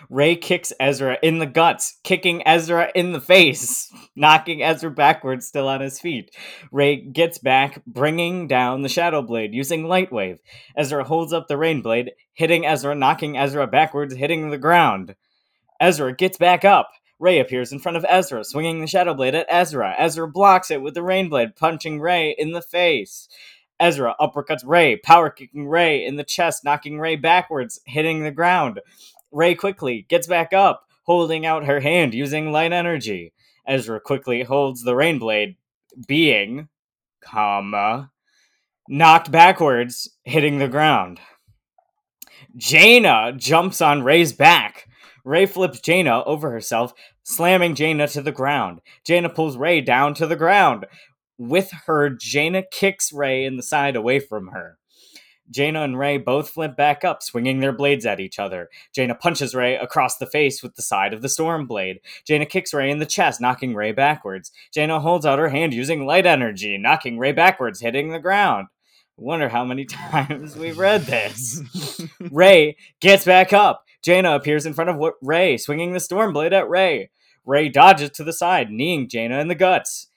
Ray 0.10 0.36
kicks 0.36 0.74
Ezra 0.80 1.18
in 1.22 1.40
the 1.40 1.46
guts, 1.46 2.00
kicking 2.04 2.46
Ezra 2.48 2.92
in 2.96 3.12
the 3.12 3.22
face, 3.22 3.92
knocking 4.16 4.64
Ezra 4.64 4.92
backwards, 4.92 5.48
still 5.48 5.68
on 5.68 5.82
his 5.82 6.00
feet. 6.00 6.36
Ray 6.72 6.98
gets 6.98 7.38
back, 7.38 7.84
bringing 7.86 8.48
down 8.48 8.82
the 8.82 8.90
Shadow 8.90 9.22
Blade 9.22 9.54
using 9.54 9.86
Light 9.86 10.12
Wave. 10.12 10.40
Ezra 10.78 11.04
holds 11.04 11.34
up 11.34 11.48
the 11.48 11.58
Rain 11.58 11.82
Blade, 11.82 12.12
hitting 12.34 12.66
Ezra, 12.66 12.96
knocking 12.96 13.38
Ezra 13.38 13.68
backwards, 13.68 14.16
hitting 14.16 14.50
the 14.50 14.58
ground. 14.58 15.16
Ezra 15.80 16.16
gets 16.16 16.38
back 16.38 16.66
up. 16.66 16.90
Ray 17.18 17.40
appears 17.40 17.72
in 17.72 17.80
front 17.80 17.98
of 17.98 18.06
Ezra, 18.10 18.44
swinging 18.44 18.82
the 18.82 18.88
Shadow 18.88 19.14
Blade 19.14 19.36
at 19.36 19.46
Ezra. 19.50 19.96
Ezra 19.98 20.28
blocks 20.28 20.70
it 20.70 20.82
with 20.82 20.94
the 20.94 21.04
Rain 21.04 21.30
Blade, 21.30 21.56
punching 21.56 22.02
Ray 22.02 22.36
in 22.38 22.52
the 22.52 22.62
face. 22.62 23.30
Ezra 23.80 24.16
uppercuts 24.20 24.66
Ray, 24.66 24.98
power 24.98 25.30
kicking 25.30 25.68
Ray 25.68 26.06
in 26.06 26.16
the 26.16 26.24
chest, 26.24 26.64
knocking 26.64 27.00
Ray 27.00 27.16
backwards, 27.16 27.80
hitting 27.86 28.24
the 28.24 28.32
ground. 28.32 28.80
Ray 29.36 29.54
quickly 29.54 30.06
gets 30.08 30.28
back 30.28 30.54
up, 30.54 30.86
holding 31.04 31.46
out 31.46 31.66
her 31.66 31.82
hand 31.82 32.14
using 32.14 32.54
light 32.54 32.72
energy. 32.72 33.34
Ezra 33.68 34.00
quickly 34.00 34.44
holds 34.44 34.82
the 34.82 34.96
rain 34.96 35.20
blade, 35.20 35.58
being, 36.08 36.70
comma, 37.20 38.12
knocked 38.88 39.30
backwards, 39.32 40.10
hitting 40.24 40.60
the 40.60 40.70
ground. 40.70 41.20
Jaina 42.56 43.34
jumps 43.36 43.82
on 43.82 44.04
Ray's 44.04 44.32
back. 44.32 44.88
Ray 45.26 45.46
flips 45.46 45.82
Jaina 45.82 46.24
over 46.24 46.50
herself, 46.52 46.94
slamming 47.24 47.76
Jaina 47.76 48.08
to 48.10 48.22
the 48.22 48.32
ground. 48.32 48.80
Jaina 49.06 49.28
pulls 49.28 49.58
Ray 49.58 49.82
down 49.82 50.14
to 50.14 50.28
the 50.28 50.38
ground. 50.38 50.86
With 51.38 51.72
her, 51.88 52.10
Jaina 52.10 52.64
kicks 52.72 53.12
Ray 53.12 53.44
in 53.44 53.58
the 53.58 53.64
side 53.64 53.98
away 53.98 54.22
from 54.22 54.48
her. 54.54 54.78
Jaina 55.50 55.84
and 55.84 55.98
Ray 55.98 56.18
both 56.18 56.50
flip 56.50 56.76
back 56.76 57.04
up, 57.04 57.22
swinging 57.22 57.60
their 57.60 57.72
blades 57.72 58.06
at 58.06 58.20
each 58.20 58.40
other. 58.40 58.70
Jaina 58.94 59.16
punches 59.16 59.56
Ray 59.56 59.76
across 59.76 60.18
the 60.18 60.26
face 60.26 60.64
with 60.64 60.76
the 60.76 60.82
side 60.82 61.14
of 61.14 61.22
the 61.22 61.30
storm 61.30 61.68
blade. 61.68 62.00
Jaina 62.26 62.46
kicks 62.46 62.74
Ray 62.74 62.90
in 62.90 63.00
the 63.00 63.06
chest, 63.06 63.40
knocking 63.40 63.76
Ray 63.76 63.92
backwards. 63.92 64.52
Jaina 64.74 65.00
holds 65.00 65.26
out 65.26 65.40
her 65.40 65.50
hand 65.50 65.74
using 65.74 66.06
light 66.06 66.26
energy, 66.26 66.78
knocking 66.78 67.18
Ray 67.18 67.32
backwards, 67.32 67.82
hitting 67.82 68.10
the 68.10 68.20
ground. 68.20 68.68
I 69.18 69.22
wonder 69.22 69.50
how 69.50 69.64
many 69.64 69.86
times 69.86 70.56
we've 70.56 70.78
read 70.78 71.04
this. 71.04 71.62
Ray 72.32 72.78
gets 73.00 73.26
back 73.26 73.54
up. 73.54 73.86
Jaina 74.04 74.36
appears 74.36 74.66
in 74.66 74.74
front 74.74 74.90
of 74.90 75.14
Ray, 75.22 75.58
swinging 75.58 75.94
the 75.94 76.00
storm 76.00 76.34
blade 76.34 76.54
at 76.54 76.70
Ray. 76.70 77.10
Ray 77.46 77.70
dodges 77.70 78.10
to 78.12 78.24
the 78.24 78.34
side, 78.34 78.72
kneeing 78.72 79.08
Jaina 79.08 79.40
in 79.40 79.48
the 79.48 79.56
guts. 79.56 80.08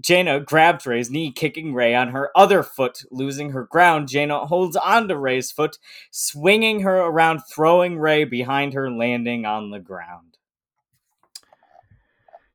Jaina 0.00 0.40
grabs 0.40 0.86
Ray's 0.86 1.10
knee, 1.10 1.32
kicking 1.32 1.74
Ray 1.74 1.94
on 1.94 2.08
her 2.08 2.30
other 2.36 2.62
foot, 2.62 3.02
losing 3.10 3.50
her 3.50 3.64
ground. 3.64 4.08
Jaina 4.08 4.46
holds 4.46 4.76
onto 4.76 5.14
Ray's 5.16 5.52
foot, 5.52 5.78
swinging 6.10 6.80
her 6.80 6.96
around, 6.98 7.40
throwing 7.50 7.98
Ray 7.98 8.24
behind 8.24 8.74
her, 8.74 8.90
landing 8.90 9.46
on 9.46 9.70
the 9.70 9.80
ground. 9.80 10.38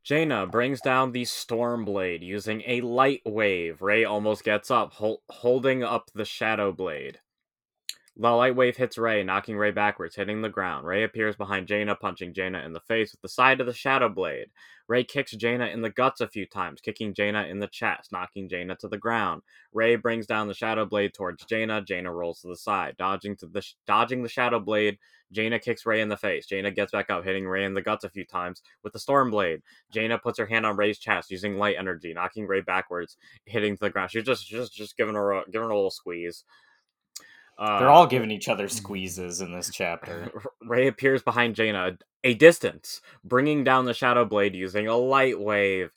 Jaina 0.04 0.48
brings 0.48 0.82
down 0.82 1.12
the 1.12 1.26
storm 1.26 1.86
blade 1.86 2.24
using 2.24 2.64
a 2.68 2.82
light 2.82 3.22
wave. 3.26 3.82
Ray 3.82 4.04
almost 4.06 4.44
gets 4.44 4.72
up, 4.72 4.94
hol- 4.94 5.24
holding 5.30 5.84
up 5.84 6.12
the 6.16 6.26
shadow 6.26 6.72
blade. 6.72 7.20
The 8.22 8.30
light 8.30 8.56
wave 8.56 8.78
hits 8.78 9.00
Ray, 9.00 9.24
knocking 9.24 9.58
Ray 9.58 9.72
backwards, 9.72 10.16
hitting 10.16 10.44
the 10.44 10.50
ground. 10.50 10.86
Ray 10.86 11.04
appears 11.04 11.36
behind 11.36 11.66
Jaina, 11.66 11.96
punching 11.96 12.36
Jaina 12.36 12.60
in 12.60 12.72
the 12.72 12.80
face 12.80 13.12
with 13.12 13.22
the 13.22 13.28
side 13.28 13.60
of 13.60 13.66
the 13.66 13.74
Shadow 13.74 14.10
Blade. 14.10 14.52
Ray 14.88 15.04
kicks 15.04 15.32
Jaina 15.32 15.66
in 15.70 15.82
the 15.82 15.90
guts 15.90 16.22
a 16.22 16.28
few 16.28 16.46
times, 16.46 16.82
kicking 16.82 17.16
Jaina 17.16 17.46
in 17.46 17.58
the 17.58 17.68
chest, 17.68 18.12
knocking 18.12 18.48
Jaina 18.48 18.76
to 18.76 18.88
the 18.88 19.00
ground. 19.00 19.42
Ray 19.74 19.96
brings 19.96 20.28
down 20.28 20.48
the 20.48 20.54
Shadow 20.54 20.86
Blade 20.86 21.16
towards 21.16 21.44
Jaina. 21.46 21.82
Jaina 21.82 22.14
rolls 22.14 22.42
to 22.42 22.48
the 22.48 22.56
side, 22.56 22.96
dodging 22.96 23.36
to 23.38 23.48
the 23.48 23.66
dodging 23.88 24.22
the 24.22 24.30
Shadow 24.30 24.60
Blade. 24.60 25.00
Jaina 25.32 25.58
kicks 25.58 25.88
Ray 25.88 26.00
in 26.00 26.10
the 26.10 26.16
face. 26.16 26.46
Jaina 26.46 26.70
gets 26.70 26.92
back 26.92 27.10
up, 27.10 27.24
hitting 27.24 27.48
Ray 27.48 27.66
in 27.66 27.74
the 27.74 27.82
guts 27.82 28.04
a 28.04 28.10
few 28.12 28.26
times 28.26 28.62
with 28.84 28.94
the 28.94 29.00
Storm 29.00 29.32
Blade. 29.32 29.62
Jaina 29.92 30.20
puts 30.20 30.38
her 30.38 30.46
hand 30.46 30.68
on 30.68 30.78
Ray's 30.78 31.00
chest, 31.00 31.32
using 31.32 31.58
light 31.58 31.78
energy, 31.80 32.14
knocking 32.14 32.46
Ray 32.46 32.62
backwards, 32.62 33.18
hitting 33.46 33.80
the 33.82 33.90
ground. 33.90 34.12
She's 34.12 34.26
just 34.26 34.48
just 34.48 34.76
just 34.76 34.96
giving 34.96 35.16
her 35.16 35.32
a, 35.32 35.44
giving 35.46 35.70
her 35.70 35.74
a 35.74 35.76
little 35.76 35.90
squeeze. 35.90 36.44
Uh, 37.62 37.78
They're 37.78 37.90
all 37.92 38.08
giving 38.08 38.32
each 38.32 38.50
other 38.50 38.68
squeezes 38.68 39.40
in 39.40 39.54
this 39.54 39.70
chapter. 39.72 40.32
Ray 40.66 40.88
appears 40.88 41.22
behind 41.22 41.54
Jaina, 41.54 41.96
a 42.24 42.34
distance, 42.34 43.02
bringing 43.24 43.64
down 43.64 43.86
the 43.86 43.94
Shadow 43.94 44.26
Blade 44.26 44.56
using 44.56 44.88
a 44.88 44.98
light 44.98 45.40
wave. 45.40 45.92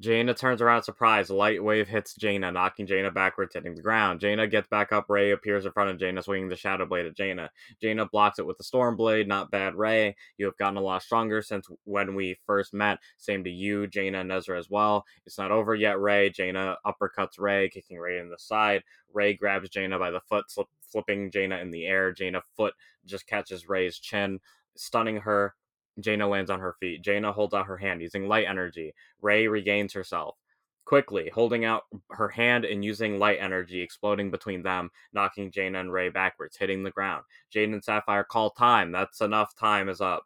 Jaina 0.00 0.32
turns 0.32 0.62
around 0.62 0.82
surprised. 0.82 1.28
Light 1.28 1.62
wave 1.62 1.86
hits 1.86 2.14
Jaina, 2.14 2.50
knocking 2.50 2.86
Jaina 2.86 3.10
backwards, 3.10 3.54
hitting 3.54 3.74
the 3.74 3.82
ground. 3.82 4.18
Jaina 4.18 4.46
gets 4.46 4.66
back 4.66 4.92
up. 4.92 5.10
Ray 5.10 5.30
appears 5.30 5.66
in 5.66 5.72
front 5.72 5.90
of 5.90 5.98
Jaina, 5.98 6.22
swinging 6.22 6.48
the 6.48 6.56
Shadow 6.56 6.86
Blade 6.86 7.04
at 7.04 7.14
Jaina. 7.14 7.50
Jaina 7.82 8.06
blocks 8.06 8.38
it 8.38 8.46
with 8.46 8.56
the 8.56 8.64
Storm 8.64 8.96
Blade. 8.96 9.28
Not 9.28 9.50
bad, 9.50 9.74
Ray. 9.74 10.16
You 10.38 10.46
have 10.46 10.56
gotten 10.56 10.78
a 10.78 10.80
lot 10.80 11.02
stronger 11.02 11.42
since 11.42 11.68
when 11.84 12.14
we 12.14 12.38
first 12.46 12.72
met. 12.72 12.98
Same 13.18 13.44
to 13.44 13.50
you, 13.50 13.86
Jaina 13.86 14.20
and 14.20 14.32
Ezra 14.32 14.58
as 14.58 14.70
well. 14.70 15.04
It's 15.26 15.36
not 15.36 15.50
over 15.50 15.74
yet, 15.74 16.00
Ray. 16.00 16.30
Jaina 16.30 16.78
uppercuts 16.86 17.38
Ray, 17.38 17.68
kicking 17.68 17.98
Ray 17.98 18.18
in 18.18 18.30
the 18.30 18.38
side. 18.38 18.82
Ray 19.12 19.34
grabs 19.34 19.68
Jaina 19.68 19.98
by 19.98 20.10
the 20.10 20.20
foot, 20.20 20.50
slip, 20.50 20.68
flipping 20.80 21.30
Jaina 21.30 21.58
in 21.58 21.70
the 21.70 21.86
air. 21.86 22.10
Jaina 22.10 22.40
foot 22.56 22.72
just 23.04 23.26
catches 23.26 23.68
Ray's 23.68 23.98
chin, 23.98 24.40
stunning 24.76 25.18
her. 25.18 25.54
Jaina 25.98 26.28
lands 26.28 26.50
on 26.50 26.60
her 26.60 26.74
feet. 26.80 27.02
Jaina 27.02 27.32
holds 27.32 27.54
out 27.54 27.66
her 27.66 27.76
hand 27.76 28.00
using 28.00 28.28
light 28.28 28.46
energy. 28.46 28.94
Ray 29.20 29.46
regains 29.48 29.92
herself. 29.92 30.36
Quickly, 30.84 31.30
holding 31.32 31.64
out 31.64 31.84
her 32.10 32.28
hand 32.28 32.64
and 32.64 32.84
using 32.84 33.18
light 33.18 33.38
energy, 33.40 33.80
exploding 33.80 34.30
between 34.30 34.62
them, 34.62 34.90
knocking 35.12 35.50
Jaina 35.50 35.78
and 35.78 35.92
Ray 35.92 36.08
backwards, 36.08 36.56
hitting 36.56 36.82
the 36.82 36.90
ground. 36.90 37.24
Jaina 37.50 37.74
and 37.74 37.84
Sapphire 37.84 38.24
call 38.24 38.50
time. 38.50 38.90
That's 38.90 39.20
enough. 39.20 39.54
Time 39.56 39.88
is 39.88 40.00
up. 40.00 40.24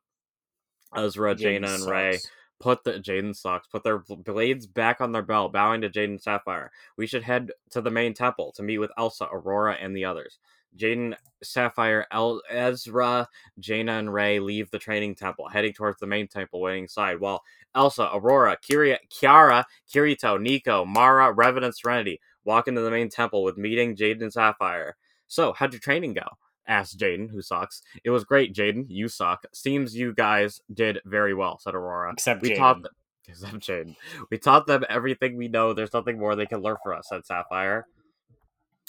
Ezra, 0.96 1.35
Jaina, 1.35 1.68
and 1.68 1.87
Ray 1.87 2.18
put 2.61 2.85
the 2.85 2.92
Jaden 2.92 3.37
sucks. 3.37 3.68
Put 3.68 3.85
their 3.85 3.98
blades 3.98 4.66
back 4.66 5.00
on 5.00 5.12
their 5.12 5.22
belt, 5.22 5.53
bowing 5.53 5.83
to 5.83 5.90
Jaden 5.90 6.20
Sapphire. 6.20 6.70
We 6.96 7.07
should 7.07 7.22
head 7.22 7.53
to 7.70 7.81
the 7.81 7.90
main 7.90 8.14
temple 8.14 8.53
to 8.53 8.62
meet 8.62 8.79
with 8.79 8.90
Elsa, 8.96 9.29
Aurora, 9.31 9.74
and 9.74 9.94
the 9.94 10.07
others. 10.07 10.38
Jaden, 10.78 11.14
Sapphire, 11.42 12.06
El- 12.10 12.42
Ezra, 12.50 13.28
Jaina, 13.58 13.92
and 13.92 14.12
Ray 14.12 14.40
leave 14.40 14.70
the 14.70 14.78
training 14.78 15.14
temple, 15.14 15.48
heading 15.48 15.72
towards 15.72 15.98
the 16.00 16.06
main 16.06 16.26
temple 16.28 16.60
waiting 16.60 16.88
side, 16.88 17.20
while 17.20 17.42
Elsa, 17.74 18.08
Aurora, 18.12 18.56
Kiri- 18.62 18.98
Kiara, 19.10 19.64
Kirito, 19.92 20.40
Nico, 20.40 20.84
Mara, 20.84 21.34
Revan, 21.34 21.64
and 21.64 21.74
Serenity 21.74 22.20
walk 22.44 22.68
into 22.68 22.80
the 22.80 22.90
main 22.90 23.08
temple 23.08 23.42
with 23.42 23.56
meeting 23.56 23.96
Jaden 23.96 24.22
and 24.22 24.32
Sapphire. 24.32 24.96
So, 25.26 25.52
how'd 25.52 25.72
your 25.72 25.80
training 25.80 26.14
go? 26.14 26.26
asked 26.66 26.98
Jaden, 26.98 27.30
who 27.30 27.42
sucks. 27.42 27.82
It 28.04 28.10
was 28.10 28.24
great, 28.24 28.54
Jaden. 28.54 28.87
You 28.88 29.08
suck. 29.08 29.44
Seems 29.52 29.94
you 29.94 30.14
guys 30.14 30.60
did 30.72 30.98
very 31.04 31.34
well, 31.34 31.58
said 31.58 31.74
Aurora. 31.74 32.12
Except 32.12 32.40
we 32.42 32.50
Jaden. 32.50 32.56
taught 32.56 32.82
them. 32.82 32.92
Except 33.28 33.54
Jaden. 33.56 33.96
We 34.30 34.38
taught 34.38 34.66
them 34.66 34.84
everything 34.88 35.37
we 35.37 35.48
know. 35.48 35.72
There's 35.74 35.92
nothing 35.92 36.18
more 36.18 36.34
they 36.37 36.46
can 36.46 36.60
learn 36.62 36.76
from 36.82 36.98
us, 36.98 37.08
said 37.08 37.26
Sapphire. 37.26 37.87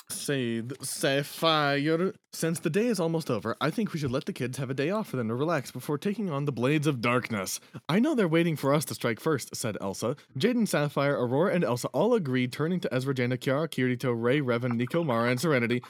Say, 0.09 0.61
th- 0.61 0.81
Sapphire. 0.83 2.13
Since 2.31 2.59
the 2.59 2.69
day 2.69 2.87
is 2.87 2.99
almost 2.99 3.31
over, 3.31 3.55
I 3.59 3.71
think 3.71 3.91
we 3.91 3.99
should 3.99 4.11
let 4.11 4.25
the 4.25 4.33
kids 4.33 4.57
have 4.59 4.69
a 4.69 4.75
day 4.75 4.91
off 4.91 5.07
for 5.09 5.17
them 5.17 5.29
to 5.29 5.35
relax 5.35 5.71
before 5.71 5.97
taking 5.97 6.29
on 6.29 6.45
the 6.45 6.51
Blades 6.51 6.85
of 6.85 7.01
Darkness. 7.01 7.59
I 7.89 7.99
know 7.99 8.13
they're 8.13 8.27
waiting 8.27 8.55
for 8.55 8.73
us 8.73 8.85
to 8.85 8.93
strike 8.93 9.19
first, 9.19 9.55
said 9.55 9.77
Elsa. 9.81 10.15
Jaden, 10.37 10.67
Sapphire, 10.67 11.15
Aurora, 11.17 11.55
and 11.55 11.63
Elsa 11.63 11.87
all 11.87 12.13
agreed, 12.13 12.51
turning 12.53 12.79
to 12.81 12.93
Ezra, 12.93 13.15
Jaina, 13.15 13.37
Kiara, 13.37 13.67
Kirito, 13.67 14.13
Ray, 14.15 14.41
Revan, 14.41 14.75
Nico, 14.75 15.03
Mara, 15.03 15.31
and 15.31 15.39
Serenity. 15.39 15.81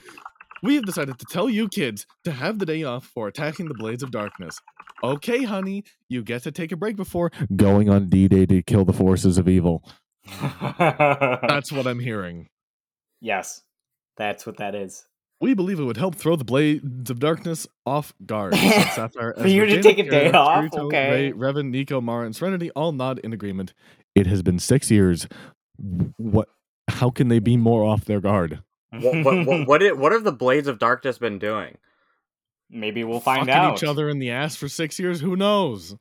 We 0.63 0.75
have 0.75 0.85
decided 0.85 1.19
to 1.19 1.25
tell 1.29 1.49
you 1.49 1.67
kids 1.67 2.05
to 2.23 2.31
have 2.31 2.59
the 2.59 2.65
day 2.65 2.83
off 2.83 3.05
for 3.05 3.27
attacking 3.27 3.67
the 3.67 3.73
Blades 3.75 4.01
of 4.01 4.11
Darkness. 4.11 4.57
Okay, 5.03 5.43
honey, 5.43 5.83
you 6.07 6.23
get 6.23 6.43
to 6.43 6.51
take 6.51 6.71
a 6.71 6.77
break 6.77 6.95
before. 6.95 7.31
Going 7.55 7.89
on 7.89 8.07
D 8.07 8.29
Day 8.29 8.45
to 8.45 8.63
kill 8.63 8.85
the 8.85 8.93
forces 8.93 9.37
of 9.37 9.49
evil. 9.49 9.83
That's 10.79 11.71
what 11.71 11.85
I'm 11.85 11.99
hearing. 11.99 12.47
yes, 13.19 13.61
that's 14.17 14.45
what 14.45 14.57
that 14.57 14.75
is. 14.75 15.05
We 15.41 15.53
believe 15.53 15.79
it 15.79 15.83
would 15.83 15.97
help 15.97 16.15
throw 16.15 16.35
the 16.37 16.45
Blades 16.45 17.09
of 17.09 17.19
Darkness 17.19 17.67
off 17.85 18.13
guard. 18.25 18.55
said 18.55 18.89
Sapphire, 18.93 19.33
For 19.37 19.47
you 19.47 19.63
Ezra, 19.65 19.75
to 19.77 19.83
take 19.83 19.99
a 19.99 20.09
day 20.09 20.31
Kiara, 20.31 20.33
off? 20.35 20.63
Kirito, 20.65 20.79
Okay. 20.85 21.11
Ray, 21.11 21.31
Revan, 21.33 21.69
Nico, 21.71 21.99
Mara, 21.99 22.25
and 22.25 22.35
Serenity 22.35 22.71
all 22.71 22.93
nod 22.93 23.19
in 23.19 23.33
agreement. 23.33 23.73
It 24.15 24.27
has 24.27 24.41
been 24.41 24.59
six 24.59 24.89
years. 24.89 25.27
What? 26.17 26.47
How 26.87 27.09
can 27.09 27.27
they 27.27 27.39
be 27.39 27.57
more 27.57 27.83
off 27.83 28.05
their 28.05 28.21
guard? 28.21 28.59
What 28.91 29.25
what 29.25 29.45
what 29.45 29.67
what, 29.67 29.81
it, 29.81 29.97
what 29.97 30.13
have 30.13 30.23
the 30.23 30.31
Blades 30.31 30.67
of 30.69 30.79
Darkness 30.79 31.17
been 31.17 31.37
doing? 31.37 31.77
Maybe 32.69 33.03
we'll 33.03 33.19
find 33.19 33.41
Fucking 33.41 33.53
out. 33.53 33.77
each 33.77 33.83
other 33.83 34.07
in 34.07 34.19
the 34.19 34.31
ass 34.31 34.55
for 34.55 34.69
six 34.69 34.97
years? 34.97 35.19
Who 35.19 35.35
knows? 35.35 35.95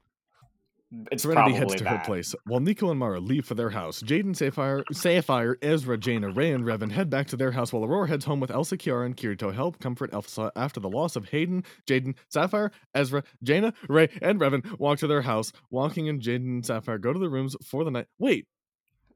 It's 1.12 1.22
Serenity 1.22 1.52
probably 1.52 1.58
heads 1.58 1.74
to 1.76 1.84
that. 1.84 1.98
her 1.98 2.04
place, 2.04 2.34
while 2.46 2.60
Nico 2.60 2.90
and 2.90 2.98
Mara 2.98 3.20
leave 3.20 3.44
for 3.46 3.54
their 3.54 3.70
house. 3.70 4.02
Jaden, 4.02 4.34
Sapphire, 4.34 4.84
Sapphire, 4.92 5.56
Ezra, 5.62 5.96
Jaina, 5.98 6.30
Ray, 6.30 6.52
and 6.52 6.64
Revan 6.64 6.90
head 6.90 7.10
back 7.10 7.26
to 7.28 7.36
their 7.36 7.52
house, 7.52 7.72
while 7.72 7.84
Aurora 7.84 8.08
heads 8.08 8.24
home 8.24 8.40
with 8.40 8.50
Elsa, 8.50 8.76
Kiara, 8.76 9.06
and 9.06 9.16
Kirito 9.16 9.38
to 9.38 9.50
help 9.52 9.78
comfort 9.80 10.12
Elsa 10.12 10.50
after 10.56 10.80
the 10.80 10.88
loss 10.88 11.16
of 11.16 11.28
Hayden, 11.28 11.64
Jaden, 11.86 12.14
Sapphire, 12.28 12.70
Ezra, 12.94 13.22
Jaina, 13.42 13.72
Ray, 13.88 14.08
and 14.22 14.40
Revan 14.40 14.78
walk 14.78 14.98
to 14.98 15.06
their 15.06 15.22
house. 15.22 15.52
Walking 15.70 16.08
and 16.08 16.20
Jaden 16.20 16.36
and 16.46 16.66
Sapphire 16.66 16.98
go 16.98 17.12
to 17.12 17.18
the 17.18 17.28
rooms 17.30 17.54
for 17.64 17.84
the 17.84 17.90
night. 17.90 18.06
Wait, 18.18 18.46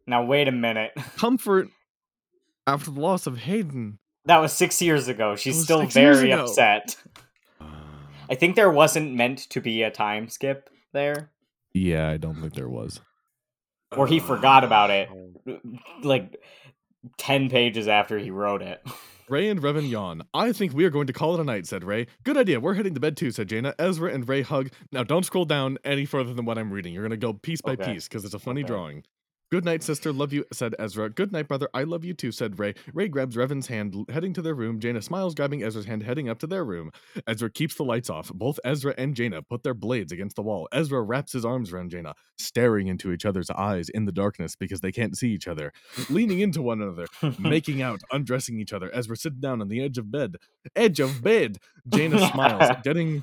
Now 0.07 0.25
wait 0.25 0.49
a 0.49 0.53
minute. 0.53 0.93
comfort 1.17 1.69
after 2.67 2.91
the 2.91 3.01
loss 3.01 3.27
of 3.27 3.39
Hayden. 3.39 3.99
That 4.27 4.39
was 4.39 4.53
six 4.53 4.83
years 4.83 5.09
ago. 5.09 5.37
She's 5.37 5.63
still 5.63 5.87
very 5.87 6.33
upset. 6.33 6.97
Ah. 7.61 7.85
I 8.29 8.35
think 8.35 8.57
there 8.57 8.71
wasn't 8.71 9.15
meant 9.15 9.39
to 9.51 9.61
be 9.61 9.83
a 9.83 9.91
time 9.91 10.29
skip 10.29 10.69
there, 10.93 11.31
Yeah, 11.75 12.09
I 12.09 12.17
don't 12.17 12.41
think 12.41 12.55
there 12.55 12.69
was. 12.69 13.01
or 13.97 14.07
he 14.07 14.21
forgot 14.21 14.65
about 14.65 14.91
it 14.91 15.09
Oh. 15.11 15.61
like 16.03 16.37
10 17.17 17.49
pages 17.49 17.89
after 17.89 18.19
he 18.19 18.31
wrote 18.31 18.63
it. 18.63 18.83
Ray 19.29 19.49
and 19.51 19.61
Revan 19.61 19.89
yawn. 19.91 20.23
I 20.33 20.53
think 20.53 20.73
we 20.73 20.85
are 20.87 20.91
going 20.91 21.07
to 21.07 21.13
call 21.13 21.35
it 21.35 21.41
a 21.41 21.45
night, 21.45 21.67
said 21.67 21.85
Ray. 21.85 22.07
Good 22.25 22.39
idea. 22.39 22.61
We're 22.61 22.73
heading 22.75 22.95
to 22.95 23.01
bed 23.01 23.17
too, 23.17 23.31
said 23.31 23.49
Jaina. 23.49 23.75
Ezra 23.79 24.11
and 24.13 24.27
Ray 24.27 24.41
hug. 24.43 24.71
Now 24.91 25.05
don't 25.05 25.25
scroll 25.25 25.45
down 25.45 25.77
any 25.85 26.07
further 26.07 26.33
than 26.33 26.47
what 26.47 26.57
I'm 26.57 26.71
reading. 26.73 26.95
You're 26.95 27.03
going 27.07 27.11
to 27.19 27.27
go 27.27 27.35
piece 27.35 27.61
by 27.61 27.73
Okay. 27.73 27.93
piece 27.93 28.09
because 28.09 28.25
it's 28.25 28.33
a 28.35 28.39
funny 28.39 28.63
Okay. 28.63 28.69
drawing. 28.69 29.05
Good 29.51 29.65
night, 29.65 29.83
sister. 29.83 30.13
Love 30.13 30.35
you, 30.35 30.45
said 30.53 30.75
Ezra. 30.79 31.09
Good 31.09 31.33
night, 31.33 31.49
brother. 31.49 31.71
I 31.73 31.85
love 31.85 32.05
you 32.05 32.13
too, 32.13 32.33
said 32.33 32.59
Ray. 32.59 32.75
Ray 32.93 33.09
grabs 33.09 33.35
Revan's 33.35 33.69
hand, 33.69 33.97
heading 34.11 34.35
to 34.35 34.43
their 34.43 34.55
room. 34.55 34.79
Jaina 34.79 35.01
smiles, 35.01 35.35
grabbing 35.35 35.63
Ezra's 35.63 35.87
hand, 35.87 36.03
heading 36.03 36.29
up 36.29 36.39
to 36.41 36.47
their 36.47 36.67
room. 36.67 36.91
Ezra 37.27 37.51
keeps 37.51 37.75
the 37.75 37.83
lights 37.83 38.11
off. 38.11 38.31
Both 38.35 38.61
Ezra 38.63 38.95
and 38.99 39.15
Jaina 39.15 39.41
put 39.41 39.63
their 39.63 39.73
blades 39.73 40.13
against 40.13 40.37
the 40.37 40.43
wall. 40.43 40.69
Ezra 40.71 41.01
wraps 41.01 41.33
his 41.33 41.47
arms 41.47 41.73
around 41.73 41.91
Jaina, 41.91 42.15
staring 42.39 42.89
into 42.89 43.11
each 43.11 43.25
other's 43.25 43.49
eyes 43.49 43.89
in 43.89 44.05
the 44.05 44.13
darkness 44.13 44.55
because 44.55 44.83
they 44.83 44.93
can't 44.93 45.17
see 45.17 45.31
each 45.31 45.49
other, 45.49 45.73
leaning 46.11 46.41
into 46.41 46.61
one 46.61 46.83
another 46.83 47.07
making 47.39 47.81
out, 47.81 48.01
undressing 48.13 48.61
each 48.61 48.75
other 48.75 48.95
as 48.95 49.09
we're 49.09 49.15
sitting 49.15 49.41
down 49.41 49.63
on 49.63 49.69
the 49.69 49.83
edge 49.83 49.97
of 49.97 50.11
bed. 50.11 50.37
Edge 50.77 51.01
of 51.01 51.23
bed. 51.23 51.57
Jaina 51.89 52.29
smiles, 52.33 52.77
getting 52.85 53.23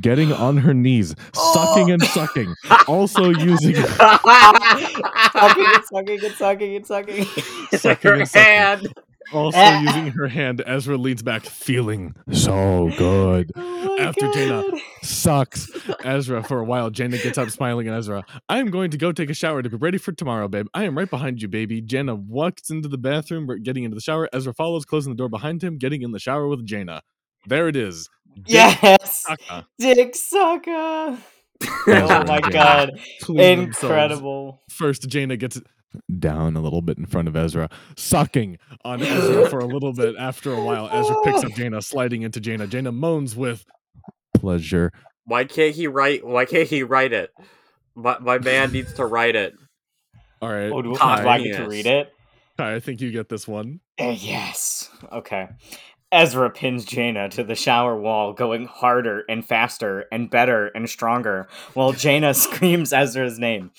Getting 0.00 0.32
on 0.32 0.56
her 0.58 0.74
knees, 0.74 1.14
sucking 1.34 1.90
and 1.90 2.02
sucking. 2.02 2.54
Also 2.88 3.30
using 3.30 3.74
sucking 5.34 5.66
and 5.66 5.84
sucking 5.84 6.24
and 6.24 6.34
sucking 6.34 6.76
and 6.76 6.86
sucking. 6.86 7.24
Sucking 7.72 8.10
Her 8.10 8.14
and 8.14 8.28
sucking. 8.28 8.44
hand. 8.44 8.94
also 9.32 9.58
using 9.80 10.08
her 10.08 10.28
hand. 10.28 10.62
Ezra 10.66 10.96
leans 10.96 11.22
back, 11.22 11.44
feeling 11.44 12.14
so 12.32 12.90
good. 12.96 13.50
Oh 13.56 13.96
my 13.98 14.04
After 14.04 14.28
Jaina. 14.32 14.64
Sucks. 15.02 15.68
Ezra 16.04 16.42
for 16.42 16.60
a 16.60 16.64
while. 16.64 16.90
Jaina 16.90 17.18
gets 17.18 17.38
up, 17.38 17.50
smiling 17.50 17.88
at 17.88 17.94
Ezra. 17.94 18.24
I 18.48 18.58
am 18.58 18.70
going 18.70 18.90
to 18.92 18.98
go 18.98 19.12
take 19.12 19.30
a 19.30 19.34
shower 19.34 19.62
to 19.62 19.70
be 19.70 19.76
ready 19.76 19.98
for 19.98 20.12
tomorrow, 20.12 20.48
babe. 20.48 20.66
I 20.74 20.84
am 20.84 20.96
right 20.98 21.10
behind 21.10 21.42
you, 21.42 21.48
baby. 21.48 21.80
Jaina 21.80 22.14
walks 22.14 22.70
into 22.70 22.88
the 22.88 22.98
bathroom, 22.98 23.48
getting 23.62 23.84
into 23.84 23.94
the 23.94 24.00
shower. 24.00 24.28
Ezra 24.32 24.52
follows, 24.54 24.84
closing 24.84 25.12
the 25.12 25.16
door 25.16 25.28
behind 25.28 25.62
him, 25.62 25.78
getting 25.78 26.02
in 26.02 26.12
the 26.12 26.18
shower 26.20 26.46
with 26.48 26.64
Jaina. 26.66 27.02
There 27.46 27.68
it 27.68 27.76
is. 27.76 28.08
Yes, 28.44 29.24
Sucka. 29.26 29.64
Dick 29.78 30.14
Sucker. 30.14 31.18
Oh 31.88 32.24
my 32.26 32.40
god, 32.50 32.90
incredible. 33.28 34.60
First, 34.70 35.08
Jaina 35.08 35.36
gets 35.36 35.60
Down 36.18 36.56
a 36.56 36.60
little 36.60 36.82
bit 36.82 36.98
in 36.98 37.06
front 37.06 37.28
of 37.28 37.36
Ezra. 37.36 37.70
sucking 37.96 38.58
on 38.84 39.00
Ezra 39.02 39.48
for 39.48 39.60
a 39.60 39.64
little 39.66 39.94
bit. 39.94 40.14
After 40.18 40.52
a 40.52 40.62
while, 40.62 40.90
Ezra 40.92 41.16
picks 41.24 41.42
up 41.44 41.52
Jaina, 41.56 41.80
sliding 41.80 42.22
into 42.22 42.40
Jaina. 42.40 42.66
Jaina 42.66 42.92
moans 42.92 43.34
with, 43.34 43.64
Pleasure. 44.34 44.92
Why 45.24 45.44
can't 45.44 45.74
he 45.74 45.86
write? 45.86 46.26
Why 46.26 46.44
can't 46.44 46.68
he 46.68 46.82
write 46.82 47.14
it? 47.14 47.30
My, 47.94 48.18
my 48.18 48.38
man 48.38 48.72
needs 48.72 48.92
to 48.94 49.06
write 49.06 49.34
it. 49.34 49.54
All 50.42 50.50
right, 50.52 50.70
Oh, 50.70 50.82
do, 50.82 50.92
do 50.92 51.00
I 51.00 51.40
get 51.40 51.56
to 51.56 51.66
read 51.68 51.86
it? 51.86 52.12
Kai, 52.58 52.74
I 52.74 52.80
think 52.80 53.00
you 53.00 53.10
get 53.10 53.30
this 53.30 53.48
one. 53.48 53.80
Uh, 53.98 54.14
yes. 54.18 54.90
Okay. 55.10 55.48
Ezra 56.12 56.50
pins 56.50 56.84
Jaina 56.84 57.28
to 57.30 57.42
the 57.42 57.56
shower 57.56 57.98
wall, 57.98 58.32
going 58.32 58.66
harder 58.66 59.24
and 59.28 59.44
faster 59.44 60.04
and 60.12 60.30
better 60.30 60.68
and 60.68 60.88
stronger, 60.88 61.48
while 61.74 61.92
Jaina 61.92 62.32
screams 62.34 62.92
Ezra's 62.92 63.38
name. 63.38 63.72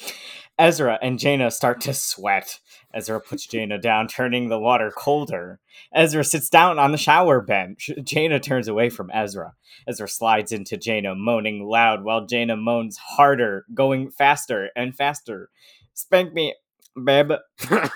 Ezra 0.60 0.98
and 1.02 1.20
Jaina 1.20 1.52
start 1.52 1.80
to 1.82 1.94
sweat. 1.94 2.60
Ezra 2.94 3.22
puts 3.22 3.46
Jaina 3.46 3.78
down, 3.78 4.08
turning 4.08 4.50
the 4.50 4.60
water 4.60 4.92
colder. 4.92 5.60
Ezra 5.94 6.24
sits 6.24 6.50
down 6.50 6.80
on 6.80 6.92
the 6.92 6.98
shower 6.98 7.42
bench. 7.42 7.92
Jaina 8.04 8.40
turns 8.40 8.68
away 8.68 8.90
from 8.90 9.12
Ezra. 9.14 9.54
Ezra 9.88 10.08
slides 10.08 10.52
into 10.52 10.76
Jaina, 10.76 11.14
moaning 11.16 11.64
loud, 11.64 12.04
while 12.04 12.26
Jaina 12.26 12.58
moans 12.58 12.98
harder, 12.98 13.66
going 13.74 14.10
faster 14.10 14.70
and 14.76 14.96
faster. 14.96 15.50
Spank 15.94 16.34
me, 16.34 16.56
babe. 17.04 17.32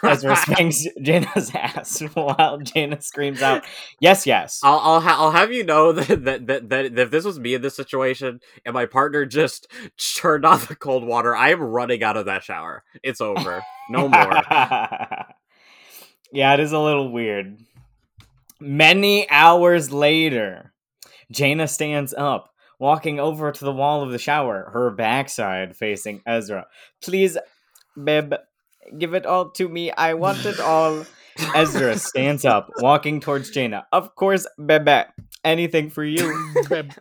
Ezra 0.04 0.36
spanks 0.38 0.86
Jaina's 1.00 1.52
ass 1.56 2.00
while 2.14 2.60
Jaina 2.60 3.02
screams 3.02 3.42
out, 3.42 3.64
"Yes, 4.00 4.26
yes." 4.26 4.60
I'll 4.64 4.80
I'll, 4.80 5.02
ha- 5.02 5.18
I'll 5.20 5.32
have 5.32 5.52
you 5.52 5.64
know 5.64 5.92
that, 5.92 6.24
that 6.26 6.48
that 6.48 6.70
that 6.70 7.00
if 7.00 7.12
this 7.12 7.26
was 7.26 7.40
me 7.40 7.54
in 7.54 7.62
this 7.62 7.76
situation 7.76 8.40
and 8.66 8.74
my 8.74 8.86
partner 8.86 9.26
just 9.26 9.68
turned 10.16 10.46
on 10.46 10.60
the 10.68 10.76
cold 10.76 11.06
water, 11.06 11.36
I 11.36 11.50
am 11.50 11.62
running 11.62 12.04
out 12.04 12.18
of 12.18 12.26
that 12.26 12.44
shower. 12.44 12.84
It's 13.04 13.22
over. 13.22 13.64
No 13.90 14.08
more. 14.08 14.42
yeah, 16.32 16.54
it 16.54 16.60
is 16.60 16.72
a 16.72 16.80
little 16.80 17.12
weird. 17.12 17.58
Many 18.60 19.30
hours 19.30 19.92
later, 19.92 20.72
Jaina 21.32 21.68
stands 21.68 22.14
up, 22.14 22.54
walking 22.80 23.20
over 23.20 23.52
to 23.52 23.66
the 23.66 23.72
wall 23.72 24.04
of 24.04 24.12
the 24.12 24.20
shower, 24.20 24.70
her 24.74 24.92
backside 24.92 25.76
facing 25.76 26.22
Ezra. 26.28 26.68
Please, 27.02 27.38
babe, 28.02 28.34
give 28.98 29.13
it 29.13 29.26
all 29.26 29.50
to 29.52 29.67
me. 29.67 29.91
I 29.91 30.13
want 30.13 30.46
it 30.46 30.60
all. 30.60 31.06
Ezra 31.56 31.98
stands 31.98 32.46
up, 32.46 32.70
walking 32.80 33.20
towards 33.20 33.50
Jaina. 33.50 33.86
Of 33.91 34.15
course, 34.15 34.46
bebe. 34.63 35.04
Anything 35.44 35.89
for 35.89 36.04
you. 36.04 36.54
Beb. 36.65 36.98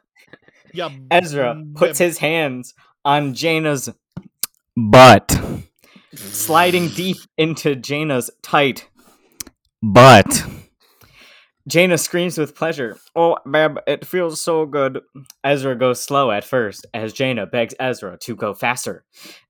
Yeah, 0.72 0.90
Ezra 1.10 1.62
puts 1.74 1.98
beb. 1.98 2.04
his 2.04 2.18
hands 2.18 2.74
on 3.04 3.34
Jaina's 3.34 3.90
butt, 4.76 5.38
sliding 6.14 6.88
deep 6.88 7.16
into 7.36 7.74
Jaina's 7.74 8.30
tight 8.42 8.88
butt. 9.82 10.44
Jaina 11.68 11.98
screams 11.98 12.38
with 12.38 12.54
pleasure. 12.54 12.98
Oh, 13.14 13.36
babe, 13.50 13.76
it 13.86 14.06
feels 14.06 14.40
so 14.40 14.66
good. 14.66 15.00
Ezra 15.44 15.76
goes 15.76 16.02
slow 16.02 16.30
at 16.30 16.44
first 16.44 16.86
as 16.94 17.12
Jaina 17.12 17.46
begs 17.46 17.74
Ezra 17.78 18.16
to 18.18 18.34
go 18.34 18.54
faster. 18.54 19.04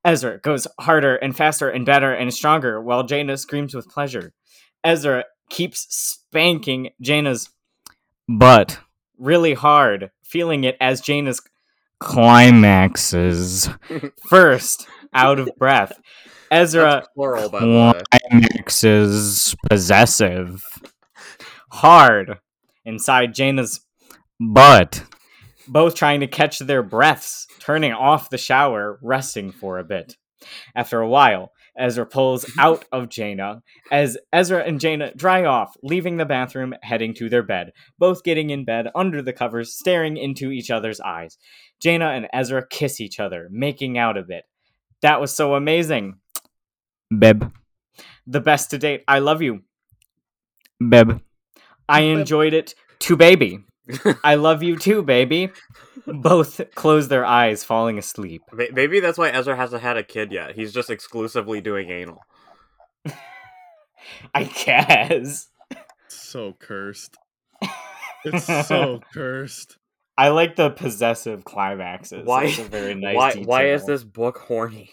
Ezra 0.05 0.38
goes 0.38 0.66
harder 0.81 1.16
and 1.16 1.37
faster 1.37 1.70
and 1.70 1.87
better 1.87 2.12
and 2.12 2.33
stronger 2.35 2.81
while 2.81 3.05
Jaina 3.05 3.37
screams 3.37 3.75
with 3.75 3.88
pleasure. 3.88 4.33
Ezra 4.83 5.25
keeps 5.49 5.87
spanking 5.90 6.90
Jaina's 7.03 7.51
butt 8.29 8.79
really 9.20 9.55
hard, 9.55 10.11
feeling 10.25 10.64
it 10.64 10.77
as 10.81 11.01
Jaina's 11.01 11.40
climaxes. 12.01 13.68
First, 14.29 14.88
out 15.12 15.38
of 15.38 15.51
breath. 15.59 15.92
Ezra 16.51 17.07
plural, 17.14 17.49
by 17.49 17.61
the 17.61 17.66
way. 17.66 18.03
climaxes 18.31 19.55
possessive. 19.68 20.64
Hard 21.73 22.39
inside 22.85 23.35
Jaina's 23.35 23.81
butt. 24.39 25.05
Both 25.69 25.95
trying 25.95 26.21
to 26.21 26.27
catch 26.27 26.59
their 26.59 26.83
breaths, 26.83 27.47
turning 27.61 27.93
off 27.93 28.31
the 28.31 28.39
shower, 28.39 28.99
resting 29.03 29.53
for 29.53 29.79
a 29.79 29.85
bit. 29.85 30.17
After 30.75 31.01
a 31.01 31.09
while, 31.09 31.53
Ezra 31.79 32.07
pulls 32.07 32.51
out 32.59 32.85
of 32.91 33.09
Jaina 33.09 33.63
as 33.91 34.19
Ezra 34.33 34.65
and 34.65 34.81
Jaina 34.81 35.15
dry 35.15 35.45
off, 35.45 35.77
leaving 35.83 36.17
the 36.17 36.25
bathroom, 36.25 36.75
heading 36.83 37.15
to 37.15 37.29
their 37.29 37.43
bed, 37.43 37.73
both 37.99 38.25
getting 38.25 38.51
in 38.51 38.65
bed 38.65 38.89
under 38.95 39.23
the 39.23 39.33
covers, 39.33 39.75
staring 39.75 40.17
into 40.17 40.51
each 40.51 40.71
other's 40.71 41.01
eyes. 41.01 41.39
Jaina 41.81 42.11
and 42.11 42.29
Ezra 42.33 42.67
kiss 42.67 43.01
each 43.01 43.21
other, 43.21 43.49
making 43.51 43.97
out 43.97 44.19
a 44.19 44.23
bit. 44.23 44.45
That 45.03 45.21
was 45.21 45.35
so 45.35 45.55
amazing. 45.55 46.17
Beb. 47.13 47.53
The 48.27 48.41
best 48.41 48.71
to 48.71 48.79
date. 48.79 49.03
I 49.09 49.19
love 49.21 49.43
you. 49.43 49.61
Beb. 50.83 51.21
I 51.90 52.00
enjoyed 52.18 52.53
it 52.55 52.74
too, 52.98 53.16
baby. 53.16 53.61
I 54.24 54.37
love 54.37 54.62
you 54.62 54.76
too, 54.79 55.03
baby. 55.03 55.50
Both 56.07 56.61
close 56.74 57.09
their 57.09 57.24
eyes, 57.24 57.64
falling 57.64 57.98
asleep. 57.98 58.42
Maybe 58.53 59.00
that's 59.00 59.18
why 59.18 59.31
Ezra 59.31 59.57
hasn't 59.57 59.83
had 59.83 59.96
a 59.96 60.03
kid 60.03 60.33
yet. 60.33 60.55
He's 60.55 60.72
just 60.72 60.90
exclusively 60.90 61.61
doing 61.61 61.90
anal. 61.90 62.22
I 64.35 64.44
guess. 64.44 65.48
so 66.09 66.55
cursed. 66.59 67.16
It's 68.24 68.44
so 68.68 69.00
cursed. 69.12 69.79
I 70.18 70.29
like 70.29 70.57
the 70.57 70.70
possessive 70.70 71.44
climaxes. 71.44 72.26
Why- 72.26 72.44
a 72.44 72.64
very 72.64 72.94
nice 72.94 73.16
why 73.16 73.35
why 73.44 73.66
is 73.70 73.87
this 73.87 74.05
book 74.05 74.38
horny? 74.38 74.90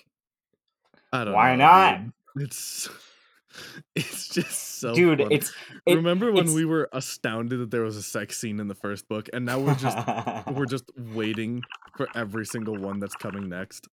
I 1.12 1.24
don't 1.26 1.34
Why 1.34 1.56
know, 1.56 1.66
not? 1.66 2.00
dude. 2.36 2.48
It's 2.48 2.90
it's 3.96 4.28
just 4.30 4.80
so 4.80 4.94
Dude, 4.94 5.22
it's 5.32 5.52
it- 5.86 5.96
Remember 5.96 6.28
when 6.32 6.44
it's- 6.44 6.56
we 6.56 6.66
were 6.66 6.90
astounded 6.94 7.60
that 7.60 7.72
there 7.72 7.84
was 7.84 7.98
a 7.98 8.04
sex 8.04 8.38
scene 8.38 8.60
in 8.60 8.68
the 8.68 8.76
first 8.76 9.08
book, 9.08 9.30
and 9.34 9.46
now 9.46 9.60
we're 9.60 9.76
just 9.76 9.98
we're 10.52 10.66
just 10.66 10.86
waiting 11.14 11.64
for 11.96 12.08
every 12.16 12.46
single 12.46 12.78
one 12.78 13.00
that's 13.00 13.16
coming 13.16 13.50
next. 13.50 13.88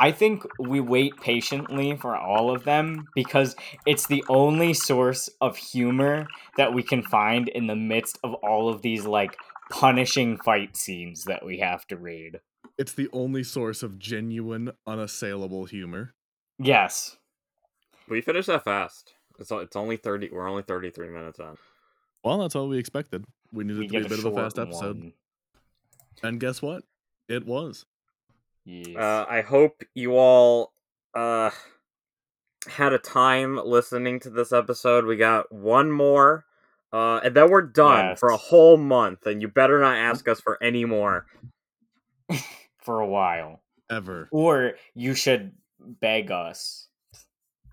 I 0.00 0.12
think 0.12 0.44
we 0.60 0.78
wait 0.78 1.16
patiently 1.20 1.96
for 1.96 2.16
all 2.16 2.54
of 2.54 2.62
them 2.62 3.06
because 3.16 3.56
it's 3.84 4.06
the 4.06 4.22
only 4.28 4.72
source 4.72 5.28
of 5.40 5.56
humor 5.56 6.28
that 6.56 6.72
we 6.72 6.84
can 6.84 7.02
find 7.02 7.48
in 7.48 7.66
the 7.66 7.74
midst 7.74 8.16
of 8.22 8.34
all 8.34 8.68
of 8.68 8.82
these 8.82 9.04
like 9.06 9.36
punishing 9.70 10.36
fight 10.38 10.76
scenes 10.76 11.24
that 11.24 11.44
we 11.44 11.58
have 11.58 11.84
to 11.88 11.96
read. 11.96 12.38
It's 12.78 12.92
the 12.92 13.08
only 13.12 13.42
source 13.42 13.82
of 13.82 13.98
genuine, 13.98 14.70
unassailable 14.86 15.64
humor. 15.64 16.14
Yes. 16.60 17.16
We 18.08 18.20
finished 18.20 18.48
that 18.48 18.64
fast. 18.64 19.14
It's 19.38 19.50
it's 19.50 19.76
only 19.76 19.96
thirty. 19.96 20.28
We're 20.32 20.48
only 20.48 20.62
thirty 20.62 20.90
three 20.90 21.08
minutes 21.08 21.38
in. 21.38 21.56
Well, 22.24 22.38
that's 22.38 22.56
all 22.56 22.68
we 22.68 22.78
expected. 22.78 23.24
We 23.52 23.64
needed 23.64 23.78
We 23.78 23.84
it 23.86 23.88
to 23.88 23.98
be 24.00 24.06
a 24.06 24.08
bit 24.08 24.18
of 24.18 24.24
a 24.26 24.34
fast 24.34 24.58
episode. 24.58 24.98
one. 24.98 25.12
And 26.22 26.40
guess 26.40 26.60
what? 26.60 26.82
It 27.28 27.46
was. 27.46 27.86
Yes. 28.64 28.96
Uh, 28.96 29.24
I 29.28 29.42
hope 29.42 29.82
you 29.94 30.16
all 30.16 30.72
uh 31.14 31.50
had 32.66 32.92
a 32.92 32.98
time 32.98 33.56
listening 33.64 34.20
to 34.20 34.30
this 34.30 34.52
episode. 34.52 35.04
We 35.06 35.16
got 35.16 35.50
one 35.52 35.90
more, 35.90 36.44
uh, 36.92 37.20
and 37.24 37.34
then 37.34 37.50
we're 37.50 37.62
done 37.62 38.16
for 38.16 38.30
a 38.30 38.36
whole 38.36 38.76
month. 38.76 39.26
And 39.26 39.40
you 39.40 39.48
better 39.48 39.80
not 39.80 39.96
ask 39.96 40.26
us 40.28 40.40
for 40.40 40.62
any 40.62 40.84
more. 40.84 41.26
for 42.82 43.00
a 43.00 43.06
while. 43.06 43.62
Ever. 43.90 44.28
Or 44.32 44.72
you 44.94 45.14
should 45.14 45.52
beg 45.78 46.30
us. 46.30 46.87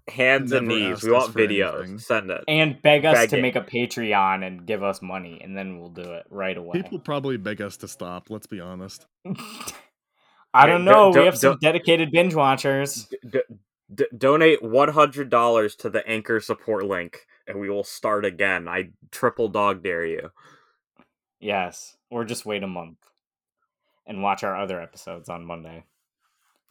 Hands 0.08 0.52
and 0.52 0.68
knees. 0.68 1.02
We 1.04 1.12
want 1.12 1.34
videos. 1.34 1.80
anything. 1.80 1.98
Send 2.00 2.30
it. 2.30 2.44
And 2.48 2.80
beg 2.82 3.06
us 3.06 3.15
to 3.15 3.28
Begging. 3.28 3.41
make 3.41 3.56
a 3.56 3.62
Patreon 3.62 4.46
and 4.46 4.65
give 4.65 4.84
us 4.84 5.02
money, 5.02 5.41
and 5.44 5.58
then 5.58 5.80
we'll 5.80 5.89
do 5.89 6.04
it 6.13 6.26
right 6.30 6.56
away. 6.56 6.74
People 6.82 7.00
probably 7.00 7.38
beg 7.38 7.60
us 7.62 7.78
to 7.78 7.88
stop, 7.88 8.30
let's 8.30 8.46
be 8.48 8.60
honest. 8.60 9.08
I 10.54 10.68
don't 10.68 10.86
know. 10.86 11.12
don't- 11.12 11.20
we 11.22 11.26
have 11.26 11.38
some 11.38 11.54
don't- 11.54 11.62
dedicated 11.62 12.12
binge 12.12 12.36
watchers. 12.36 13.06
D- 13.06 13.18
d- 13.30 13.39
d- 13.94 14.06
donate 14.18 14.62
one 14.63 14.89
hundred 14.89 15.30
dollars 15.30 15.76
to 15.78 15.89
the 15.89 16.08
anchor 16.08 16.39
support 16.39 16.86
link, 16.86 17.26
and 17.48 17.60
we 17.60 17.70
will 17.70 17.84
start 17.84 18.26
again. 18.26 18.68
I 18.68 18.89
triple 19.12 19.50
dog 19.50 19.84
dare 19.84 20.06
you. 20.06 20.30
Yes. 21.39 21.98
Or 22.10 22.24
just 22.26 22.46
wait 22.46 22.63
a 22.63 22.68
month 22.68 22.98
and 24.08 24.22
watch 24.22 24.44
our 24.44 24.56
other 24.56 24.80
episodes 24.80 25.30
on 25.30 25.44
Monday. 25.46 25.84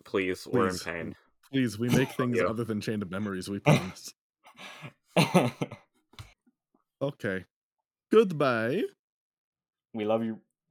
Please, 0.05 0.47
we're 0.51 0.68
in 0.68 0.79
pain. 0.79 1.14
Please, 1.55 1.79
we 1.79 1.88
make 1.88 2.11
things 2.11 2.37
Yeah. 2.38 2.47
other 2.47 2.64
than 2.64 2.81
Chained 2.81 3.03
of 3.03 3.12
Memories, 3.12 3.49
we 3.49 3.61
promise. 3.61 4.12
Okay. 7.01 7.45
Goodbye. 8.11 8.83
we 9.93 10.05
love 10.05 10.25
you. 10.25 10.40